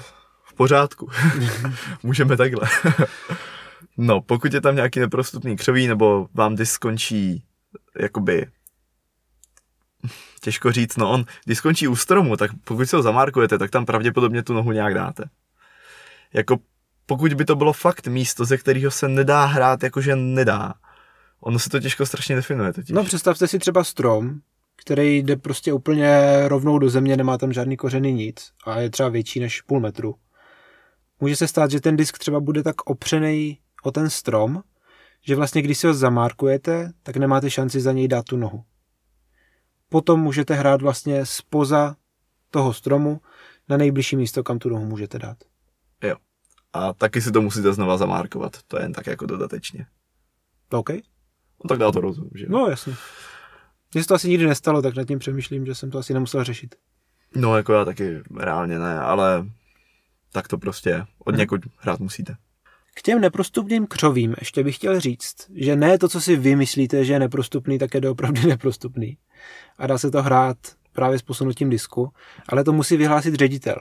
[0.44, 1.10] v pořádku.
[2.02, 2.68] Můžeme takhle.
[3.98, 7.44] no, pokud je tam nějaký neprostupný křoví, nebo vám disk skončí,
[7.98, 8.46] jakoby,
[10.40, 13.86] těžko říct, no on, když skončí u stromu, tak pokud se ho zamárkujete, tak tam
[13.86, 15.24] pravděpodobně tu nohu nějak dáte.
[16.32, 16.58] Jako,
[17.06, 20.74] pokud by to bylo fakt místo, ze kterého se nedá hrát, jakože nedá.
[21.40, 22.90] Ono se to těžko strašně definuje totiž.
[22.90, 24.40] No představte si třeba strom,
[24.76, 29.08] který jde prostě úplně rovnou do země, nemá tam žádný kořeny nic a je třeba
[29.08, 30.14] větší než půl metru.
[31.20, 34.62] Může se stát, že ten disk třeba bude tak opřený o ten strom,
[35.26, 38.64] že vlastně když si ho zamárkujete, tak nemáte šanci za něj dát tu nohu.
[39.88, 41.96] Potom můžete hrát vlastně spoza
[42.50, 43.20] toho stromu
[43.68, 45.36] na nejbližší místo, kam tu nohu můžete dát.
[46.02, 46.16] Jo.
[46.72, 48.56] A taky si to musíte znova zamárkovat.
[48.68, 49.86] To je jen tak jako dodatečně.
[50.70, 50.90] OK?
[51.64, 52.46] No tak dá to rozum, že?
[52.48, 52.94] No jasně.
[53.94, 56.44] Mně se to asi nikdy nestalo, tak nad tím přemýšlím, že jsem to asi nemusel
[56.44, 56.74] řešit.
[57.36, 59.46] No jako já taky reálně ne, ale
[60.32, 62.36] tak to prostě od někud hrát musíte.
[62.94, 67.04] K těm neprostupným křovím ještě bych chtěl říct, že ne to, co si vy myslíte,
[67.04, 69.18] že je neprostupný, tak je doopravdy neprostupný.
[69.78, 70.56] A dá se to hrát
[70.92, 72.12] právě s posunutím disku,
[72.48, 73.76] ale to musí vyhlásit ředitel.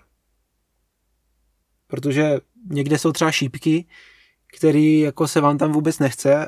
[1.91, 3.85] Protože někde jsou třeba šípky,
[4.57, 6.45] který jako se vám tam vůbec nechce,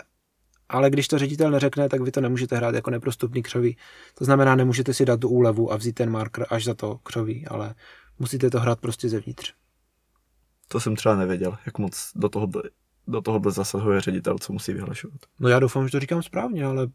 [0.69, 3.77] ale když to ředitel neřekne, tak vy to nemůžete hrát jako neprostupný křoví.
[4.15, 7.47] To znamená, nemůžete si dát tu úlevu a vzít ten marker až za to křoví,
[7.47, 7.75] ale
[8.19, 9.53] musíte to hrát prostě zevnitř.
[10.67, 12.49] To jsem třeba nevěděl, jak moc do toho
[13.07, 15.19] do tohohle zasahuje ředitel, co musí vyhlašovat.
[15.39, 16.87] No já doufám, že to říkám správně, ale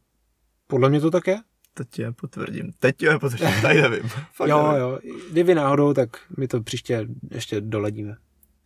[0.67, 1.39] podle mě to tak je.
[1.75, 2.73] Teď je potvrdím.
[2.79, 4.03] Teď je potvrdím, tady nevím.
[4.33, 4.81] Fakt jo, nevím.
[4.81, 4.99] jo.
[5.31, 8.17] Kdyby náhodou, tak my to příště ještě doledíme.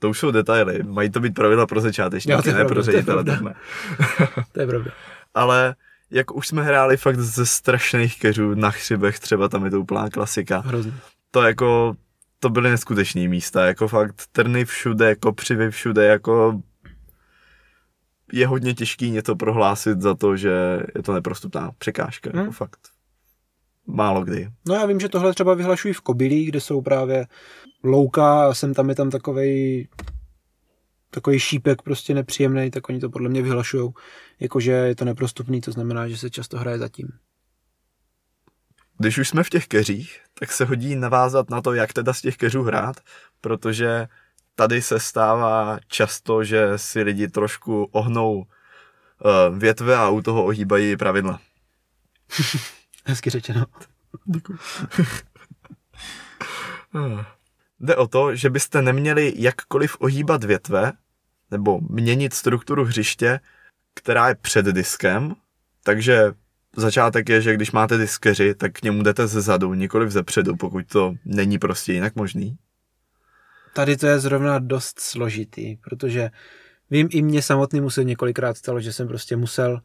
[0.02, 0.82] To už jsou detaily.
[0.82, 3.24] Mají to být pravidla pro začátečníky, to ne pravda, pro to je ředitele.
[3.24, 3.42] pravda.
[3.48, 3.54] ne.
[4.52, 4.90] To je pravda.
[5.34, 5.74] Ale
[6.10, 10.10] jak už jsme hráli fakt ze strašných keřů na chřibech, třeba tam je to úplná
[10.10, 10.58] klasika.
[10.58, 10.92] Hrozně.
[11.30, 11.94] to jako,
[12.38, 16.60] to byly neskutečné místa, jako fakt trny všude, kopřivy všude, jako
[18.32, 22.40] je hodně těžký něco prohlásit za to, že je to neprostupná překážka, Hmm.
[22.40, 22.78] jako fakt.
[23.92, 24.48] Málo kdy.
[24.68, 27.26] No já vím, že tohle třeba vyhlašují v Kobylí, kde jsou právě
[27.84, 29.88] louka a sem tam je tam takovej
[31.10, 33.90] takový šípek prostě nepříjemný, tak oni to podle mě vyhlašují,
[34.40, 37.08] jakože je to neprostupný, to znamená, že se často hraje zatím.
[38.98, 42.20] Když už jsme v těch keřích, tak se hodí navázat na to, jak teda z
[42.20, 42.96] těch keřů hrát,
[43.40, 44.08] protože
[44.54, 50.96] tady se stává často, že si lidi trošku ohnou uh, větve a u toho ohýbají
[50.96, 51.40] pravidla.
[53.04, 53.66] Hezky řečeno.
[57.80, 60.92] Jde o to, že byste neměli jakkoliv ohýbat větve
[61.50, 63.40] nebo měnit strukturu hřiště,
[63.94, 65.34] která je před diskem,
[65.82, 66.32] takže
[66.76, 70.56] začátek je, že když máte diskeři, tak k němu jdete ze zadu, nikoliv ze předu,
[70.56, 72.56] pokud to není prostě jinak možný.
[73.74, 76.30] Tady to je zrovna dost složitý, protože
[76.90, 79.80] vím, i mě samotný se několikrát stalo, že jsem prostě musel,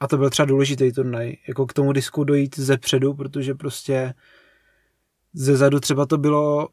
[0.00, 4.14] a to byl třeba důležitý turnaj, jako k tomu disku dojít ze předu, protože prostě
[5.32, 6.68] ze zadu třeba to bylo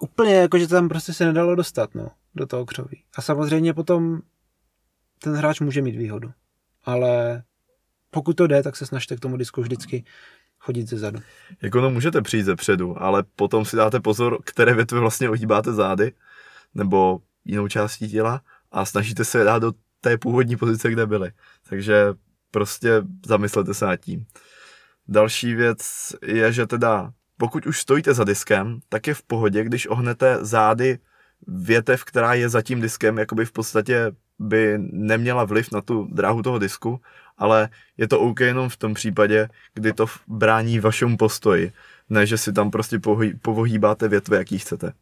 [0.00, 3.04] úplně jako, že tam prostě se nedalo dostat, no, do toho křoví.
[3.16, 4.20] A samozřejmě potom
[5.18, 6.32] ten hráč může mít výhodu,
[6.84, 7.42] ale
[8.10, 10.04] pokud to jde, tak se snažte k tomu disku vždycky
[10.58, 11.20] chodit ze zadu.
[11.62, 15.72] Jako no můžete přijít ze předu, ale potom si dáte pozor, které větve vlastně ohýbáte
[15.72, 16.12] zády,
[16.74, 21.32] nebo jinou částí těla a snažíte se dát do té původní pozice, kde byly.
[21.68, 22.14] Takže
[22.50, 22.90] prostě
[23.26, 24.26] zamyslete se nad tím.
[25.08, 29.86] Další věc je, že teda pokud už stojíte za diskem, tak je v pohodě, když
[29.86, 30.98] ohnete zády
[31.46, 36.42] větev, která je za tím diskem, jakoby v podstatě by neměla vliv na tu dráhu
[36.42, 37.00] toho disku,
[37.38, 41.72] ale je to OK jenom v tom případě, kdy to brání vašemu postoji,
[42.10, 43.00] ne že si tam prostě
[43.42, 44.92] povohýbáte větve, jaký chcete.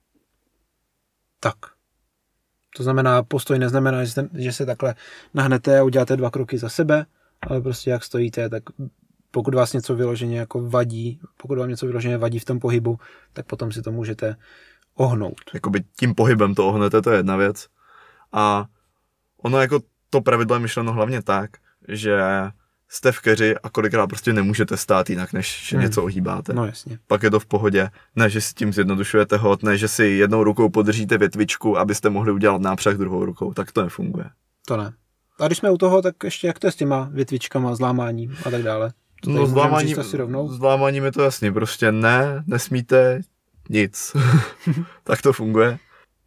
[1.40, 1.56] Tak.
[2.76, 4.94] To znamená, postoj neznamená, že se, že se takhle
[5.34, 7.06] nahnete a uděláte dva kroky za sebe,
[7.42, 8.62] ale prostě jak stojíte, tak
[9.30, 12.98] pokud vás něco vyloženě jako vadí, pokud vám něco vyloženě vadí v tom pohybu,
[13.32, 14.36] tak potom si to můžete
[14.94, 15.40] ohnout.
[15.54, 17.66] Jakoby tím pohybem to ohnete, to je jedna věc.
[18.32, 18.66] A
[19.42, 19.80] ono jako
[20.10, 21.50] to pravidlo je myšleno hlavně tak,
[21.88, 22.20] že
[22.92, 25.84] jste v keři a kolikrát prostě nemůžete stát jinak, než že Hmm.
[25.86, 26.52] něco ohýbáte.
[26.52, 26.98] No jasně.
[27.06, 27.90] Pak je to v pohodě.
[28.16, 32.32] Ne, že si tím zjednodušujete hod, ne, že si jednou rukou podržíte větvičku, abyste mohli
[32.32, 33.52] udělat nápřah druhou rukou.
[33.54, 34.24] Tak to nefunguje.
[34.66, 34.92] To ne.
[35.40, 38.50] A když jsme u toho, tak ještě jak to je s těma větvičkama, zlámáním a
[38.50, 38.92] tak dále.
[39.22, 40.48] To tady No, zlámáním, asi rovnou.
[40.48, 43.20] zlámáním je to jasný, prostě ne, nesmíte
[43.68, 44.16] nic.
[45.04, 45.78] tak to funguje.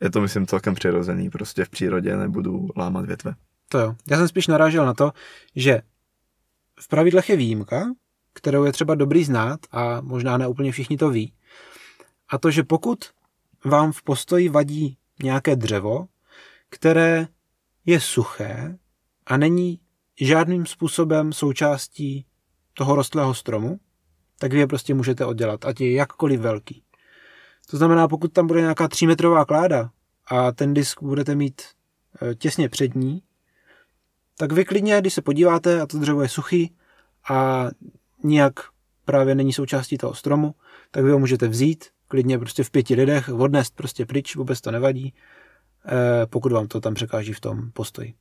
[0.02, 3.34] Je to, myslím, celkem přirozený, prostě v přírodě nebudu lámat větve.
[3.70, 3.96] To jo.
[4.12, 5.12] Já jsem spíš narážel na to,
[5.56, 5.82] že
[6.80, 7.86] v pravidlech je výjimka,
[8.34, 11.34] kterou je třeba dobrý znát a možná ne úplně všichni to ví.
[12.30, 13.06] A to, že pokud
[13.66, 16.08] vám v postoji vadí nějaké dřevo,
[16.70, 17.28] které
[17.86, 18.78] je suché
[19.26, 19.80] a není
[20.22, 22.26] žádným způsobem součástí
[22.74, 23.80] toho rostlého stromu,
[24.40, 26.84] tak vy je prostě můžete oddělat, ať je jakkoliv velký.
[27.70, 29.92] To znamená, pokud tam bude nějaká 3-metrová kláda
[30.28, 31.62] a ten disk budete mít
[32.22, 33.24] eh, těsně před ní,
[34.38, 36.76] tak vy klidně, když se podíváte a to dřevo je suchý
[37.30, 37.68] a
[38.24, 38.54] nijak
[39.06, 40.56] právě není součástí toho stromu,
[40.92, 44.72] tak vy ho můžete vzít, klidně prostě v pěti lidech, odnést prostě pryč, vůbec to
[44.72, 45.14] nevadí,
[45.86, 48.14] eh, pokud vám to tam překáží v tom postoji.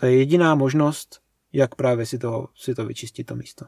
[0.00, 1.20] To je jediná možnost,
[1.52, 3.66] jak právě si to, si to vyčistit to místo.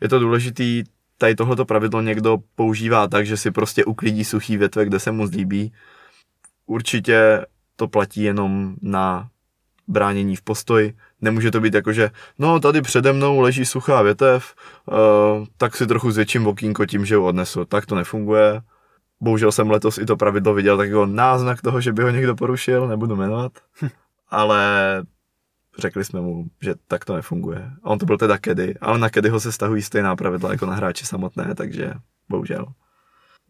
[0.00, 0.84] Je to důležitý,
[1.18, 5.26] tady tohleto pravidlo někdo používá tak, že si prostě uklidí suchý větve, kde se mu
[5.26, 5.72] zlíbí.
[6.66, 9.30] Určitě to platí jenom na
[9.92, 10.96] bránění v postoji.
[11.20, 14.54] Nemůže to být jako, že no tady přede mnou leží suchá větev,
[14.86, 14.96] uh,
[15.56, 17.64] tak si trochu zvětším okýnko tím, že ho odnesu.
[17.64, 18.60] Tak to nefunguje.
[19.20, 22.34] Bohužel jsem letos i to pravidlo viděl tak jako náznak toho, že by ho někdo
[22.34, 23.52] porušil, nebudu jmenovat.
[24.30, 25.02] Ale
[25.78, 27.70] řekli jsme mu, že tak to nefunguje.
[27.82, 30.74] A on to byl teda kedy, ale na kedyho se stahují stejná pravidla jako na
[30.74, 31.92] hráče samotné, takže
[32.28, 32.66] bohužel.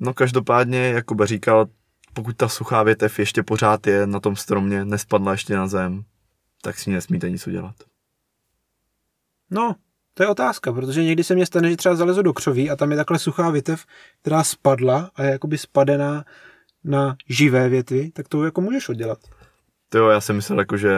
[0.01, 1.67] No každopádně, jako říkal,
[2.15, 6.05] pokud ta suchá větev ještě pořád je na tom stromě, nespadla ještě na zem,
[6.65, 7.75] tak si nesmíte nic udělat.
[9.51, 9.77] No,
[10.15, 12.91] to je otázka, protože někdy se mně stane, že třeba zalezu do křoví a tam
[12.91, 13.87] je takhle suchá větev,
[14.23, 16.25] která spadla a je jakoby spadená
[16.85, 19.19] na živé větvi, tak to jako můžeš oddělat.
[19.89, 20.93] To jo, já jsem myslel jako, že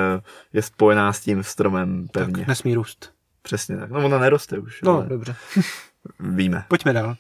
[0.53, 2.38] je spojená s tím stromem pevně.
[2.38, 3.14] Tak nesmí růst.
[3.42, 3.90] Přesně tak.
[3.90, 5.37] No ona neroste už, No, ale dobře.
[6.20, 6.64] víme.
[6.68, 7.16] Pojďme dál.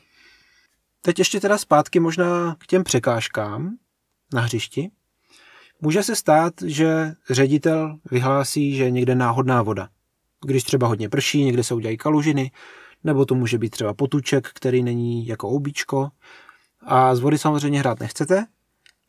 [1.02, 3.76] Teď ještě teda zpátky možná k těm překážkám
[4.34, 4.90] na hřišti.
[5.80, 9.88] Může se stát, že ředitel vyhlásí, že je někde náhodná voda.
[10.46, 12.50] Když třeba hodně prší, někde se udělají kalužiny,
[13.04, 16.10] nebo to může být třeba potuček, který není jako oubíčko.
[16.82, 18.46] A z vody samozřejmě hrát nechcete.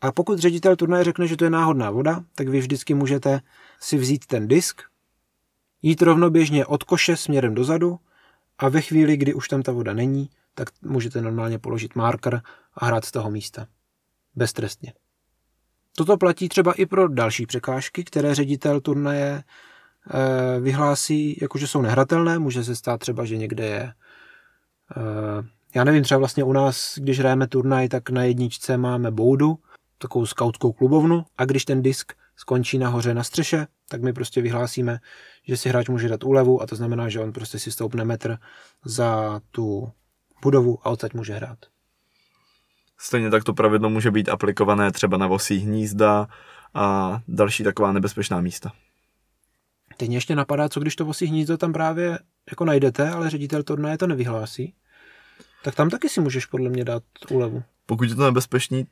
[0.01, 3.41] A pokud ředitel turnaje řekne, že to je náhodná voda, tak vy vždycky můžete
[3.79, 4.81] si vzít ten disk,
[5.81, 7.99] jít rovnoběžně od koše směrem dozadu
[8.57, 12.41] a ve chvíli, kdy už tam ta voda není, tak můžete normálně položit marker
[12.73, 13.67] a hrát z toho místa.
[14.35, 14.93] Beztrestně.
[15.97, 22.39] Toto platí třeba i pro další překážky, které ředitel turnaje eh, vyhlásí, jakože jsou nehratelné.
[22.39, 23.93] Může se stát třeba, že někde je
[24.97, 29.57] eh, já nevím, třeba vlastně u nás, když hrajeme turnaj, tak na jedničce máme boudu,
[29.97, 34.99] takovou skautskou klubovnu a když ten disk skončí nahoře na střeše, tak my prostě vyhlásíme,
[35.43, 38.37] že si hráč může dát úlevu a to znamená, že on prostě si stoupne metr
[38.85, 39.91] za tu
[40.41, 41.57] budovu a odsaď může hrát.
[42.97, 46.27] Stejně tak to pravidlo může být aplikované třeba na vosí hnízda
[46.73, 48.71] a další taková nebezpečná místa.
[49.97, 53.63] Teď mě ještě napadá, co když to vosí hnízdo tam právě jako najdete, ale ředitel
[53.63, 54.73] turnaje to nevyhlásí,
[55.63, 57.63] tak tam taky si můžeš podle mě dát úlevu.
[57.85, 58.85] Pokud je to nebezpečný,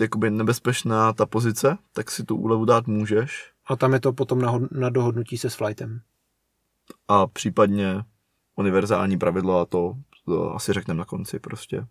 [0.00, 4.40] jakoby nebezpečná ta pozice, tak si tu úlevu dát můžeš A tam je to potom
[4.40, 6.00] na, na dohodnutí se s flightem.
[7.08, 8.04] a případně
[8.56, 9.94] univerzální pravidlo a to,
[10.24, 11.86] to asi řekneme na konci prostě.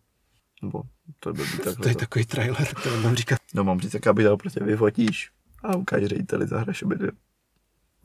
[0.61, 0.83] Nebo
[1.19, 1.95] to by být To je takhle.
[1.95, 3.39] takový trailer, to mám říkat.
[3.53, 5.31] No mám říct, jaká by dal prostě vyfotíš
[5.63, 6.97] a ukáž řediteli, zahraješ obě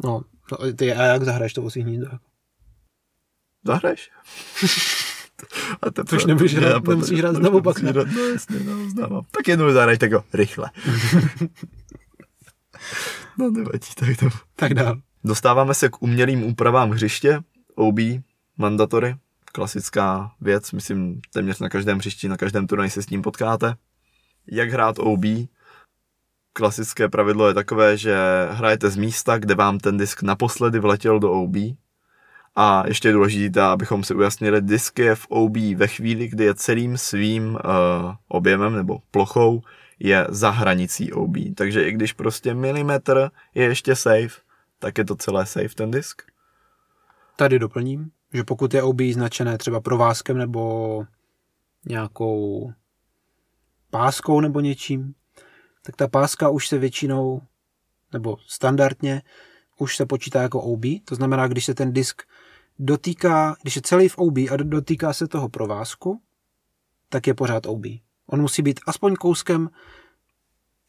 [0.04, 2.06] No, no ty, a jak zahraješ to vosí hnízdo?
[3.64, 4.10] Zahraješ?
[5.82, 7.92] A to Což nemůžeš hrát- nemusíš hrát znovu pak, ne?
[7.92, 9.22] No jasně, no, uznávám.
[9.30, 10.70] Tak jednou zahraješ tak jo, rychle.
[13.38, 14.28] no nevadí, tak to.
[14.56, 15.00] Tak dál.
[15.24, 17.40] Dostáváme se k umělým úpravám hřiště,
[17.74, 17.96] OB,
[18.58, 19.16] mandatory,
[19.54, 23.74] klasická věc, myslím téměř na každém hřišti, na každém turnaji se s tím potkáte.
[24.50, 25.24] Jak hrát OB?
[26.52, 28.16] Klasické pravidlo je takové, že
[28.50, 31.54] hrajete z místa, kde vám ten disk naposledy vletěl do OB.
[32.56, 36.54] A ještě je důležité, abychom si ujasnili, disk je v OB ve chvíli, kdy je
[36.54, 37.60] celým svým uh,
[38.28, 39.62] objemem nebo plochou
[39.98, 41.36] je za hranicí OB.
[41.54, 44.40] Takže i když prostě milimetr je ještě safe,
[44.78, 46.22] tak je to celé safe ten disk.
[47.36, 51.04] Tady doplním, že pokud je OB značené třeba provázkem nebo
[51.88, 52.72] nějakou
[53.90, 55.14] páskou nebo něčím,
[55.82, 57.42] tak ta páska už se většinou,
[58.12, 59.22] nebo standardně,
[59.78, 62.22] už se počítá jako OB, to znamená, když se ten disk
[62.78, 66.20] dotýká, když je celý v OB a dotýká se toho provázku,
[67.08, 67.82] tak je pořád OB.
[68.26, 69.70] On musí být aspoň kouskem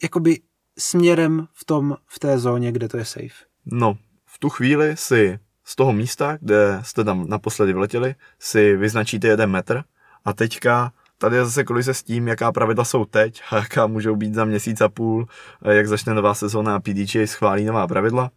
[0.04, 0.40] jakoby
[0.78, 3.46] směrem v tom, v té zóně, kde to je safe.
[3.66, 9.28] No, v tu chvíli si z toho místa, kde jste tam naposledy vletěli, si vyznačíte
[9.28, 9.84] jeden metr
[10.26, 14.16] a teďka tady je zase kolize s tím, jaká pravidla jsou teď a jaká můžou
[14.16, 15.28] být za měsíc a půl,
[15.72, 18.32] jak začne nová sezóna a PDJ schválí nová pravidla.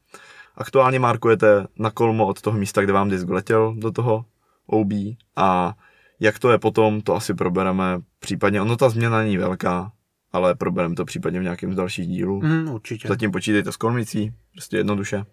[0.56, 4.24] Aktuálně markujete na kolmo od toho místa, kde vám disk letěl do toho
[4.66, 4.92] OB
[5.36, 5.74] a
[6.20, 8.62] jak to je potom, to asi probereme případně.
[8.62, 9.92] Ono ta změna není velká,
[10.32, 12.42] ale probereme to případně v nějakém z dalších dílů.
[12.42, 13.08] Mm, určitě.
[13.08, 15.24] Zatím počítejte s kolmicí, prostě jednoduše.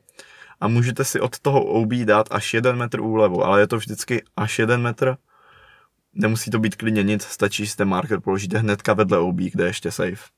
[0.60, 4.24] A můžete si od toho OB dát až jeden metr úlevu, ale je to vždycky
[4.36, 5.18] až jeden metr.
[6.14, 9.70] Nemusí to být klidně nic, stačí, že ten marker položíte hnedka vedle OB, kde je
[9.70, 10.36] ještě safe.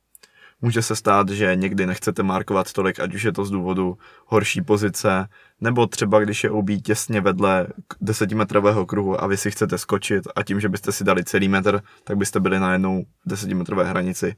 [0.62, 4.62] Může se stát, že někdy nechcete markovat tolik, ať už je to z důvodu horší
[4.62, 5.28] pozice,
[5.62, 7.68] nebo třeba když je OB těsně vedle
[8.02, 11.82] desetimetrového kruhu a vy si chcete skočit a tím, že byste si dali celý metr,
[12.04, 14.36] tak byste byli na jednou desetimetrové hranici.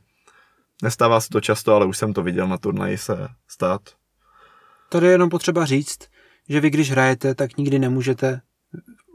[0.83, 3.81] Nestává se to často, ale už jsem to viděl na turnaji se stát.
[4.89, 5.99] Tady je jenom potřeba říct,
[6.49, 8.41] že vy když hrajete, tak nikdy nemůžete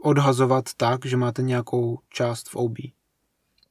[0.01, 2.73] odhazovat tak, že máte nějakou část v OB.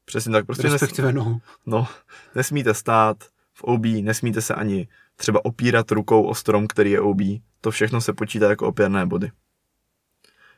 [0.05, 1.41] Přesně tak, prostě Respektive nohu.
[1.67, 1.87] No,
[2.35, 3.17] nesmíte stát
[3.53, 7.19] v OB, nesmíte se ani třeba opírat rukou o strom, který je OB.
[7.61, 9.31] To všechno se počítá jako opěrné body.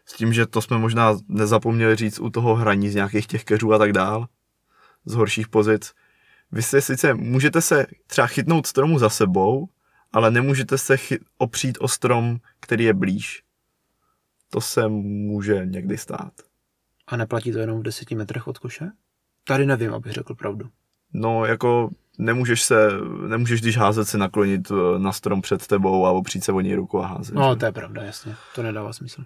[0.04, 3.72] S tím, že to jsme možná nezapomněli říct u toho hraní z nějakých těch keřů
[3.72, 4.28] a tak dál,
[5.04, 5.92] z horších pozic.
[6.52, 9.68] Vy se sice můžete se třeba chytnout stromu za sebou,
[10.12, 13.42] ale nemůžete se chy- opřít o strom, který je blíž.
[14.50, 16.32] To se může někdy stát.
[17.06, 18.90] A neplatí to jenom v deseti metrech od koše?
[19.44, 20.68] Tady nevím, abych řekl pravdu.
[21.12, 22.88] No, jako nemůžeš se,
[23.28, 26.74] nemůžeš když házet se naklonit eh, na strom před tebou a opřít se o něj
[26.74, 27.34] ruku a házet.
[27.34, 27.56] No, že?
[27.56, 28.36] to je pravda, jasně.
[28.54, 29.24] To nedává smysl.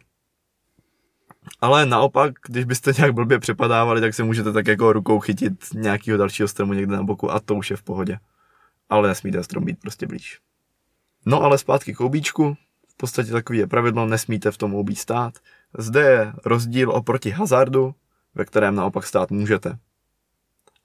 [1.60, 6.18] Ale naopak, když byste nějak blbě přepadávali, tak se můžete tak jako rukou chytit nějakého
[6.18, 8.18] dalšího stromu někde na boku a to už je v pohodě.
[8.88, 10.40] Ale nesmíte strom být prostě blíž.
[11.26, 12.56] No ale zpátky k oubíčku.
[12.88, 15.34] V podstatě takový je pravidlo, nesmíte v tom oubí stát.
[15.78, 17.94] Zde je rozdíl oproti hazardu,
[18.34, 19.78] ve kterém naopak stát můžete.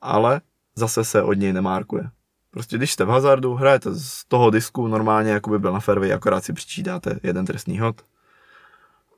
[0.01, 0.41] Ale
[0.75, 2.09] zase se od něj nemárkuje.
[2.51, 6.13] Prostě když jste v hazardu, hrajete z toho disku normálně, jako by byl na fairway,
[6.13, 8.01] akorát si přičítáte jeden trestný hod.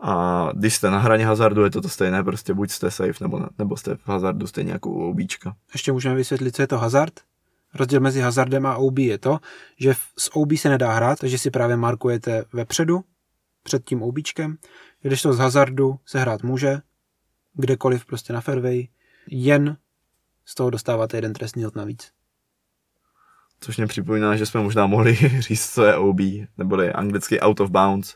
[0.02, 3.40] A když jste na hraně hazardu, je to to stejné, prostě buď jste safe, nebo,
[3.40, 5.56] ne, nebo jste v hazardu stejně jako u obíčka.
[5.74, 7.14] Ještě můžeme vysvětlit, co je to hazard.
[7.74, 9.40] Rozdíl mezi hazardem a OB je to,
[9.80, 13.04] že s OB se nedá hrát, takže si právě markujete vepředu,
[13.64, 14.58] před tím OBčkem,
[15.02, 16.82] když to z hazardu se hrát může,
[17.54, 18.88] kdekoliv prostě na fairway,
[19.30, 19.78] jen
[20.46, 22.12] z toho dostáváte jeden trestný hod navíc.
[23.60, 26.20] Což mě připomíná, že jsme možná mohli říct, co je OB,
[26.58, 28.16] neboli anglicky out of bounds.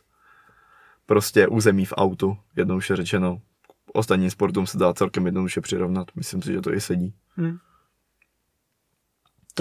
[1.05, 3.41] Prostě území v autu, jednoduše řečeno.
[3.93, 6.07] Ostatním sportům se dá celkem jednoduše přirovnat.
[6.15, 7.13] Myslím si, že to i sedí.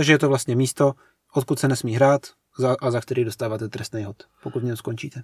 [0.00, 0.92] Takže je to vlastně místo,
[1.34, 2.26] odkud se nesmí hrát
[2.58, 5.22] za, a za který dostáváte trestný hod, pokud něm skončíte.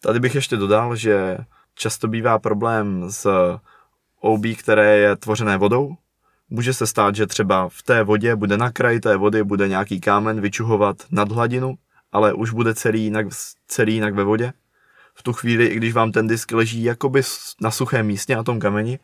[0.00, 1.38] Tady bych ještě dodal, že
[1.74, 3.28] často bývá problém s
[4.20, 5.94] OB, které je tvořené vodou.
[6.50, 10.00] Může se stát, že třeba v té vodě bude na kraji té vody bude nějaký
[10.00, 11.74] kámen vyčuhovat nad hladinu,
[12.12, 13.26] ale už bude celý jinak,
[13.66, 14.52] celý jinak ve vodě.
[15.14, 17.22] V tu chvíli, i když vám ten disk leží jakoby
[17.60, 18.98] na suchém místě na tom kameni,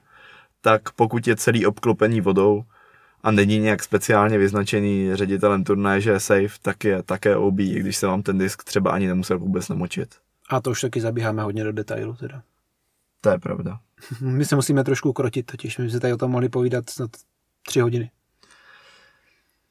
[0.60, 2.64] tak pokud je celý obklopený vodou
[3.22, 7.80] a není nějak speciálně vyznačený ředitelem turnaje, že je safe, tak je také OB, i
[7.80, 10.14] když se vám ten disk třeba ani nemusel vůbec namočit.
[10.48, 12.42] A to už taky zabíháme hodně do detailu teda.
[13.20, 13.80] To je pravda.
[14.20, 17.10] My se musíme trošku krotit, totiž my jsme se tady o tom mohli povídat snad
[17.66, 18.10] tři hodiny.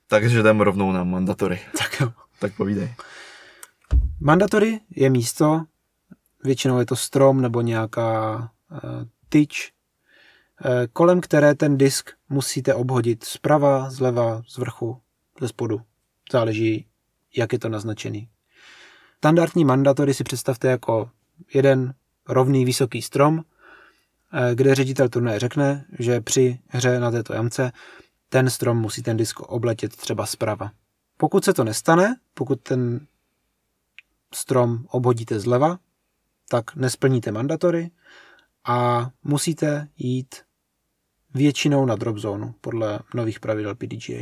[0.07, 1.59] Takže jdeme rovnou na mandatory.
[1.77, 2.13] Tak jo.
[2.39, 2.95] Tak povídej.
[4.19, 5.63] Mandatory je místo,
[6.43, 8.37] většinou je to strom nebo nějaká
[8.71, 8.79] uh,
[9.29, 9.71] tyč,
[10.93, 15.01] kolem které ten disk musíte obhodit zprava, zleva, z vrchu,
[15.41, 15.81] ze spodu.
[16.31, 16.85] Záleží,
[17.35, 18.29] jak je to naznačený.
[19.17, 21.09] Standardní mandatory si představte jako
[21.53, 21.93] jeden
[22.29, 23.41] rovný vysoký strom,
[24.33, 27.71] eh, kde ředitel turnaje řekne, že při hře na této jamce
[28.29, 30.71] ten strom musí ten disk obletět třeba zprava.
[31.17, 33.07] Pokud se to nestane, pokud ten
[34.33, 35.79] strom obhodíte zleva,
[36.49, 37.91] tak nesplníte mandatory
[38.65, 40.35] a musíte jít
[41.37, 44.21] většinou na drop zónu podle nových pravidel PDGA.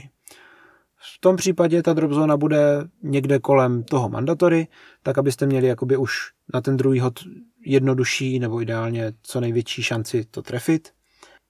[1.15, 4.67] V tom případě ta drop zóna bude někde kolem toho mandatory,
[5.03, 6.17] tak abyste měli jakoby už
[6.53, 7.19] na ten druhý hod
[7.65, 10.89] jednodušší nebo ideálně co největší šanci to trefit.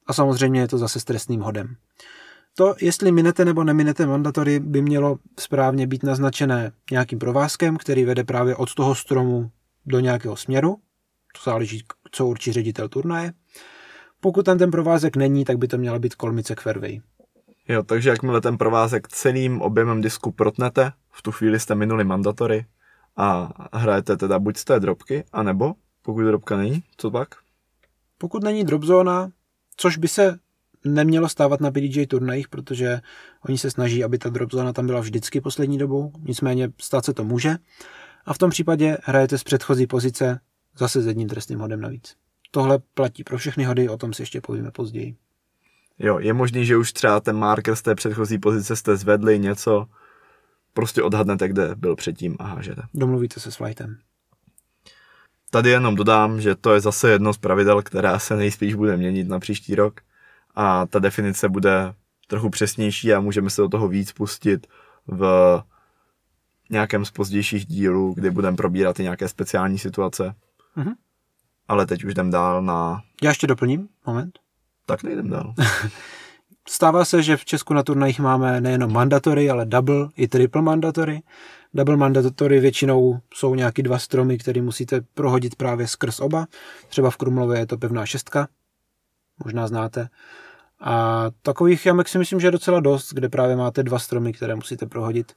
[0.07, 1.75] A samozřejmě je to zase s trestným hodem.
[2.57, 8.23] To, jestli minete nebo neminete mandatory, by mělo správně být naznačené nějakým provázkem, který vede
[8.23, 9.51] právě od toho stromu
[9.85, 10.77] do nějakého směru.
[11.35, 13.33] To záleží, co určí ředitel turnaje.
[14.25, 17.01] Pokud tam ten provázek není, tak by to měla být kolmice k fairway.
[17.67, 22.65] Jo, takže jakmile ten provázek celým objemem disku protnete, v tu chvíli jste minuli mandatory
[23.17, 27.35] a hrajete teda buď z té drobky, anebo pokud drobka není, co pak?
[28.17, 29.31] Pokud není drop zóna,
[29.77, 30.39] což by se
[30.85, 33.01] nemělo stávat na PDJ turnajích, protože
[33.47, 37.13] oni se snaží, aby ta drop zóna tam byla vždycky poslední dobou, nicméně stát se
[37.13, 37.57] to může.
[38.25, 40.39] A v tom případě hrajete z předchozí pozice
[40.77, 42.15] zase s jedním trestným hodem navíc.
[42.55, 45.15] Tohle platí pro všechny hody, o tom si ještě povíme později.
[45.99, 49.85] Jo, je možný, že už třeba ten marker z té předchozí pozice jste zvedli něco,
[50.73, 52.81] prostě odhadnete, kde byl předtím a hážete.
[52.93, 53.97] Domluvíte se s flightem.
[55.51, 59.27] Tady jenom dodám, že to je zase jedno z pravidel, která se nejspíš bude měnit
[59.27, 60.01] na příští rok
[60.55, 61.93] a ta definice bude
[62.27, 64.67] trochu přesnější a můžeme se do toho víc pustit
[65.07, 65.63] v
[66.69, 70.35] nějakém z pozdějších dílů, kdy budeme probírat i nějaké speciální situace.
[70.75, 70.93] Mhm.
[71.67, 73.01] Ale teď už jdem dál na...
[73.23, 74.39] Já ještě doplním, moment.
[74.85, 75.53] Tak nejdem dál.
[76.67, 81.21] Stává se, že v Česku na turnajích máme nejenom mandatory, ale double i triple mandatory.
[81.73, 86.47] Double mandatory většinou jsou nějaký dva stromy, které musíte prohodit právě skrz oba.
[86.87, 88.47] Třeba v Krumlově je to pevná šestka,
[89.43, 90.09] možná znáte.
[90.79, 94.55] A takových jamek si myslím, že je docela dost, kde právě máte dva stromy, které
[94.55, 95.33] musíte prohodit.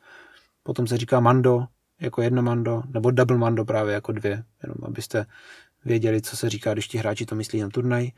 [0.62, 1.66] Potom se říká mando
[2.00, 5.26] jako jedno mando, nebo double mando právě jako dvě, jenom abyste
[5.84, 8.10] věděli, co se říká, když ti hráči to myslí na turnaj.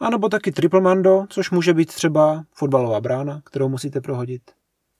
[0.00, 4.42] A nebo taky triple mando, což může být třeba fotbalová brána, kterou musíte prohodit.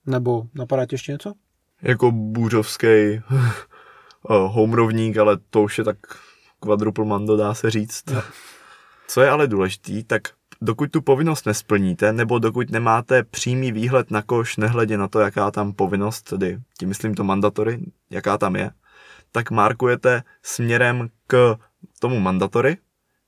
[0.06, 1.34] Nebo napadá tě ještě něco?
[1.82, 2.86] jako bůřovský
[4.28, 5.96] homerovník, ale to už je tak
[6.60, 8.04] quadruple mando, dá se říct.
[8.10, 8.22] Jo.
[9.08, 10.22] Co je ale důležitý, tak
[10.60, 15.50] dokud tu povinnost nesplníte, nebo dokud nemáte přímý výhled na koš, nehledě na to, jaká
[15.50, 18.70] tam povinnost, tedy tím myslím to mandatory, jaká tam je,
[19.32, 21.56] tak markujete směrem k
[22.00, 22.76] tomu mandatory,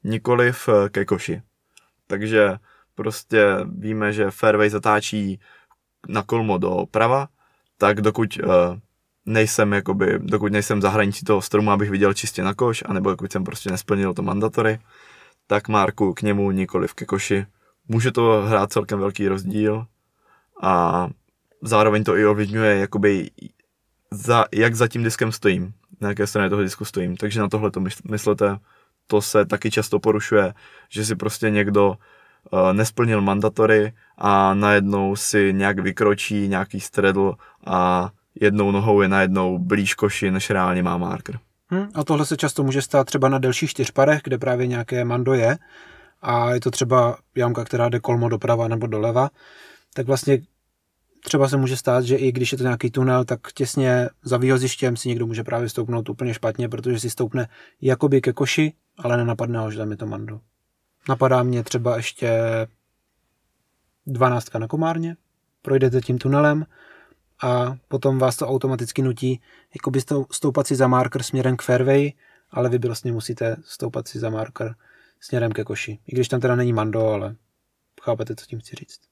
[0.05, 1.42] nikoliv ke koši.
[2.07, 2.59] Takže
[2.94, 5.40] prostě víme, že fairway zatáčí
[6.09, 7.28] na kolmo do prava,
[7.78, 8.78] tak dokud uh,
[9.26, 13.32] nejsem, jakoby, dokud nejsem za hranicí toho stromu, abych viděl čistě na koš, anebo dokud
[13.32, 14.78] jsem prostě nesplnil to mandatory,
[15.46, 17.46] tak marku k němu nikoli ke koši.
[17.88, 19.86] Může to hrát celkem velký rozdíl
[20.62, 21.09] a
[21.62, 23.30] zároveň to i ovlivňuje, jakoby,
[24.11, 27.16] za, jak za tím diskem stojím, na jaké straně toho disku stojím.
[27.16, 28.57] Takže na tohle to myslete,
[29.07, 30.55] to se taky často porušuje,
[30.88, 37.34] že si prostě někdo uh, nesplnil mandatory a najednou si nějak vykročí nějaký stredl
[37.66, 41.38] a jednou nohou je najednou blíž koši, než reálně má marker.
[41.68, 45.34] Hmm, a tohle se často může stát třeba na delších čtyřparech, kde právě nějaké mando
[45.34, 45.59] je
[46.22, 49.30] a je to třeba jamka, která jde kolmo doprava nebo doleva,
[49.94, 50.38] tak vlastně
[51.24, 54.96] třeba se může stát, že i když je to nějaký tunel, tak těsně za výhozištěm
[54.96, 57.48] si někdo může právě stoupnout úplně špatně, protože si stoupne
[57.80, 60.40] jakoby ke koši, ale nenapadne ho, že tam je to mando.
[61.08, 62.40] Napadá mě třeba ještě
[64.06, 65.16] dvanáctka na komárně,
[65.62, 66.66] projdete tím tunelem
[67.42, 69.40] a potom vás to automaticky nutí
[69.74, 70.00] jakoby
[70.32, 72.12] stoupat si za marker směrem k fairway,
[72.50, 74.74] ale vy vlastně musíte stoupat si za marker
[75.20, 75.98] směrem ke koši.
[76.06, 77.36] I když tam teda není mando, ale
[78.02, 79.09] chápete, co tím chci říct.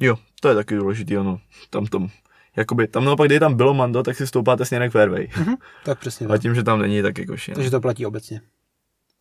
[0.00, 1.40] Jo, to je taky důležitý, ano.
[1.70, 2.08] Tam tom,
[2.56, 5.26] jakoby, tam naopak, když tam bylo mando, tak si stoupáte směrem k fairway.
[5.26, 6.26] Mm-hmm, tak přesně.
[6.26, 7.52] A tím, že tam není, tak je koši.
[7.52, 8.40] Takže to platí obecně.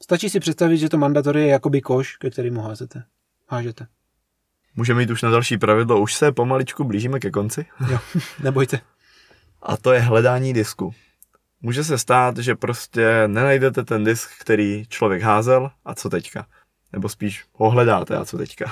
[0.03, 3.03] Stačí si představit, že to mandatory je jakoby koš, ke kterému házete.
[3.47, 3.87] Hážete.
[4.75, 7.65] Můžeme jít už na další pravidlo, už se pomaličku blížíme ke konci.
[7.91, 7.99] Jo,
[8.43, 8.79] nebojte.
[9.61, 10.93] A to je hledání disku.
[11.61, 16.47] Může se stát, že prostě nenajdete ten disk, který člověk házel a co teďka.
[16.93, 18.71] Nebo spíš ho hledáte a co teďka.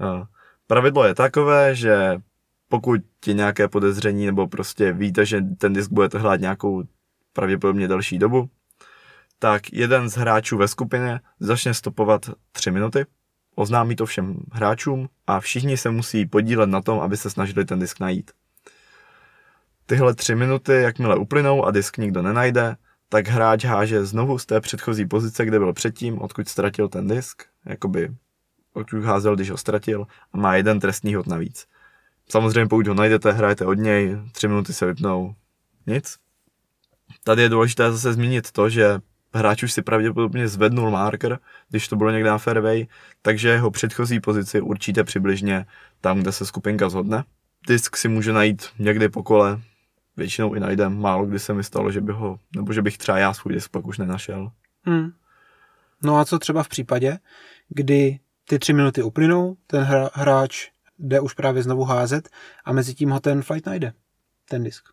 [0.68, 2.20] Pravidlo je takové, že
[2.68, 6.82] pokud je nějaké podezření nebo prostě víte, že ten disk budete hledat nějakou
[7.32, 8.50] pravděpodobně delší dobu,
[9.38, 13.06] tak jeden z hráčů ve skupině začne stopovat 3 minuty
[13.54, 17.78] oznámí to všem hráčům a všichni se musí podílet na tom, aby se snažili ten
[17.78, 18.30] disk najít.
[19.86, 22.76] Tyhle tři minuty, jakmile uplynou a disk nikdo nenajde,
[23.08, 27.42] tak hráč háže znovu z té předchozí pozice, kde byl předtím, odkud ztratil ten disk,
[27.66, 28.14] jakoby
[28.72, 31.66] odkud házel, když ho ztratil a má jeden trestný hod navíc.
[32.28, 35.34] Samozřejmě pokud ho najdete, hrajete od něj, tři minuty se vypnou,
[35.86, 36.16] nic.
[37.24, 39.00] Tady je důležité zase zmínit to, že
[39.34, 41.38] hráč už si pravděpodobně zvednul marker,
[41.68, 42.86] když to bylo někde na fairway,
[43.22, 45.66] takže jeho předchozí pozici určíte přibližně
[46.00, 47.24] tam, kde se skupinka zhodne.
[47.66, 49.60] Disk si může najít někdy po kole,
[50.16, 53.18] většinou i najdem, málo kdy se mi stalo, že by ho, nebo že bych třeba
[53.18, 54.52] já svůj disk pak už nenašel.
[54.82, 55.12] Hmm.
[56.02, 57.18] No a co třeba v případě,
[57.68, 58.18] kdy
[58.48, 60.68] ty tři minuty uplynou, ten hra, hráč
[60.98, 62.28] jde už právě znovu házet
[62.64, 63.92] a mezi tím ho ten flight najde,
[64.48, 64.84] ten disk.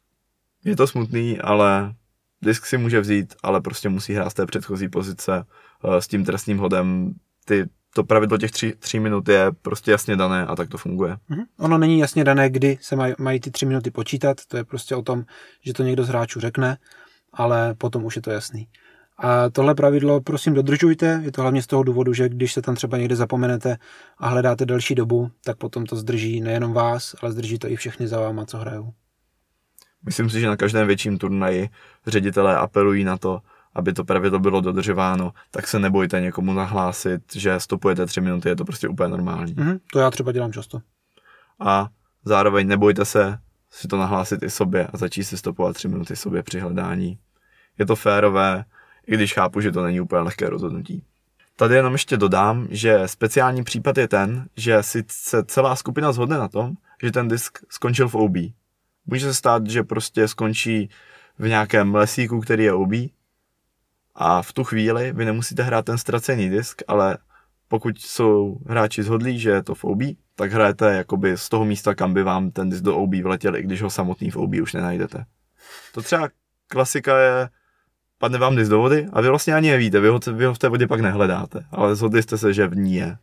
[0.64, 1.94] Je to smutný, ale
[2.42, 5.46] disk si může vzít, ale prostě musí hrát z té předchozí pozice
[5.84, 7.14] eh, s tím trestným hodem.
[7.46, 11.18] Ty, to pravidlo těch tří, tří minut je prostě jasně dané a tak to funguje.
[11.30, 11.44] Mhm.
[11.60, 14.96] Ono není jasně dané, kdy se maj, mají ty tři minuty počítat, to je prostě
[14.96, 15.26] o tom,
[15.62, 16.78] že to někdo z hráčů řekne,
[17.34, 18.68] ale potom už je to jasný.
[19.18, 22.76] A tohle pravidlo prosím dodržujte, je to hlavně z toho důvodu, že když se tam
[22.76, 23.78] třeba někde zapomenete
[24.18, 28.08] a hledáte delší dobu, tak potom to zdrží nejenom vás, ale zdrží to i všechny
[28.08, 28.94] za váma, co hrajou.
[30.06, 31.70] Myslím si, že na každém větším turnaji
[32.08, 33.42] ředitelé apelují na to,
[33.76, 38.56] aby to pravidlo bylo dodržováno, tak se nebojte někomu nahlásit, že stopujete tři minuty, je
[38.56, 39.54] to prostě úplně normální.
[39.58, 40.82] Mhm, to já třeba dělám často.
[41.60, 41.90] A
[42.26, 43.38] zároveň nebojte se
[43.72, 47.20] si to nahlásit i sobě a začít si stopovat tři minuty sobě při hledání.
[47.80, 48.66] Je to férové,
[49.08, 51.04] i když chápu, že to není úplně lehké rozhodnutí.
[51.56, 55.04] Tady jenom ještě dodám, že speciální případ je ten, že si
[55.46, 58.36] celá skupina zhodne na tom, že ten disk skončil v OB.
[59.06, 60.90] Může se stát, že prostě skončí
[61.40, 62.92] v nějakém lesíku, který je OB
[64.16, 67.18] a v tu chvíli vy nemusíte hrát ten ztracený disk, ale
[67.68, 70.00] pokud jsou hráči zhodlí, že je to v OB,
[70.36, 73.64] tak hrajete jakoby z toho místa, kam by vám ten disk do OB vletěl, i
[73.64, 75.26] když ho samotný v OB už nenajdete.
[75.94, 76.30] To třeba
[76.68, 77.50] klasika je,
[78.18, 80.60] padne vám disk do vody a vy vlastně ani nevíte, vy ho, vy ho v
[80.60, 83.18] té vodě pak nehledáte, ale zhodli jste se, že v ní je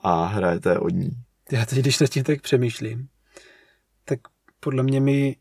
[0.00, 1.10] a hrajete od ní.
[1.52, 3.08] Já teď, když nad tím tak přemýšlím,
[4.04, 4.20] tak
[4.60, 5.36] podle mě mi,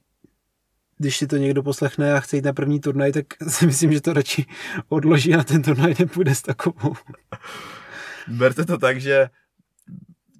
[0.97, 4.01] když si to někdo poslechne a chce jít na první turnaj, tak si myslím, že
[4.01, 4.45] to radši
[4.89, 6.95] odloží a ten turnaj nepůjde s takovou.
[8.28, 9.30] Berte to tak, že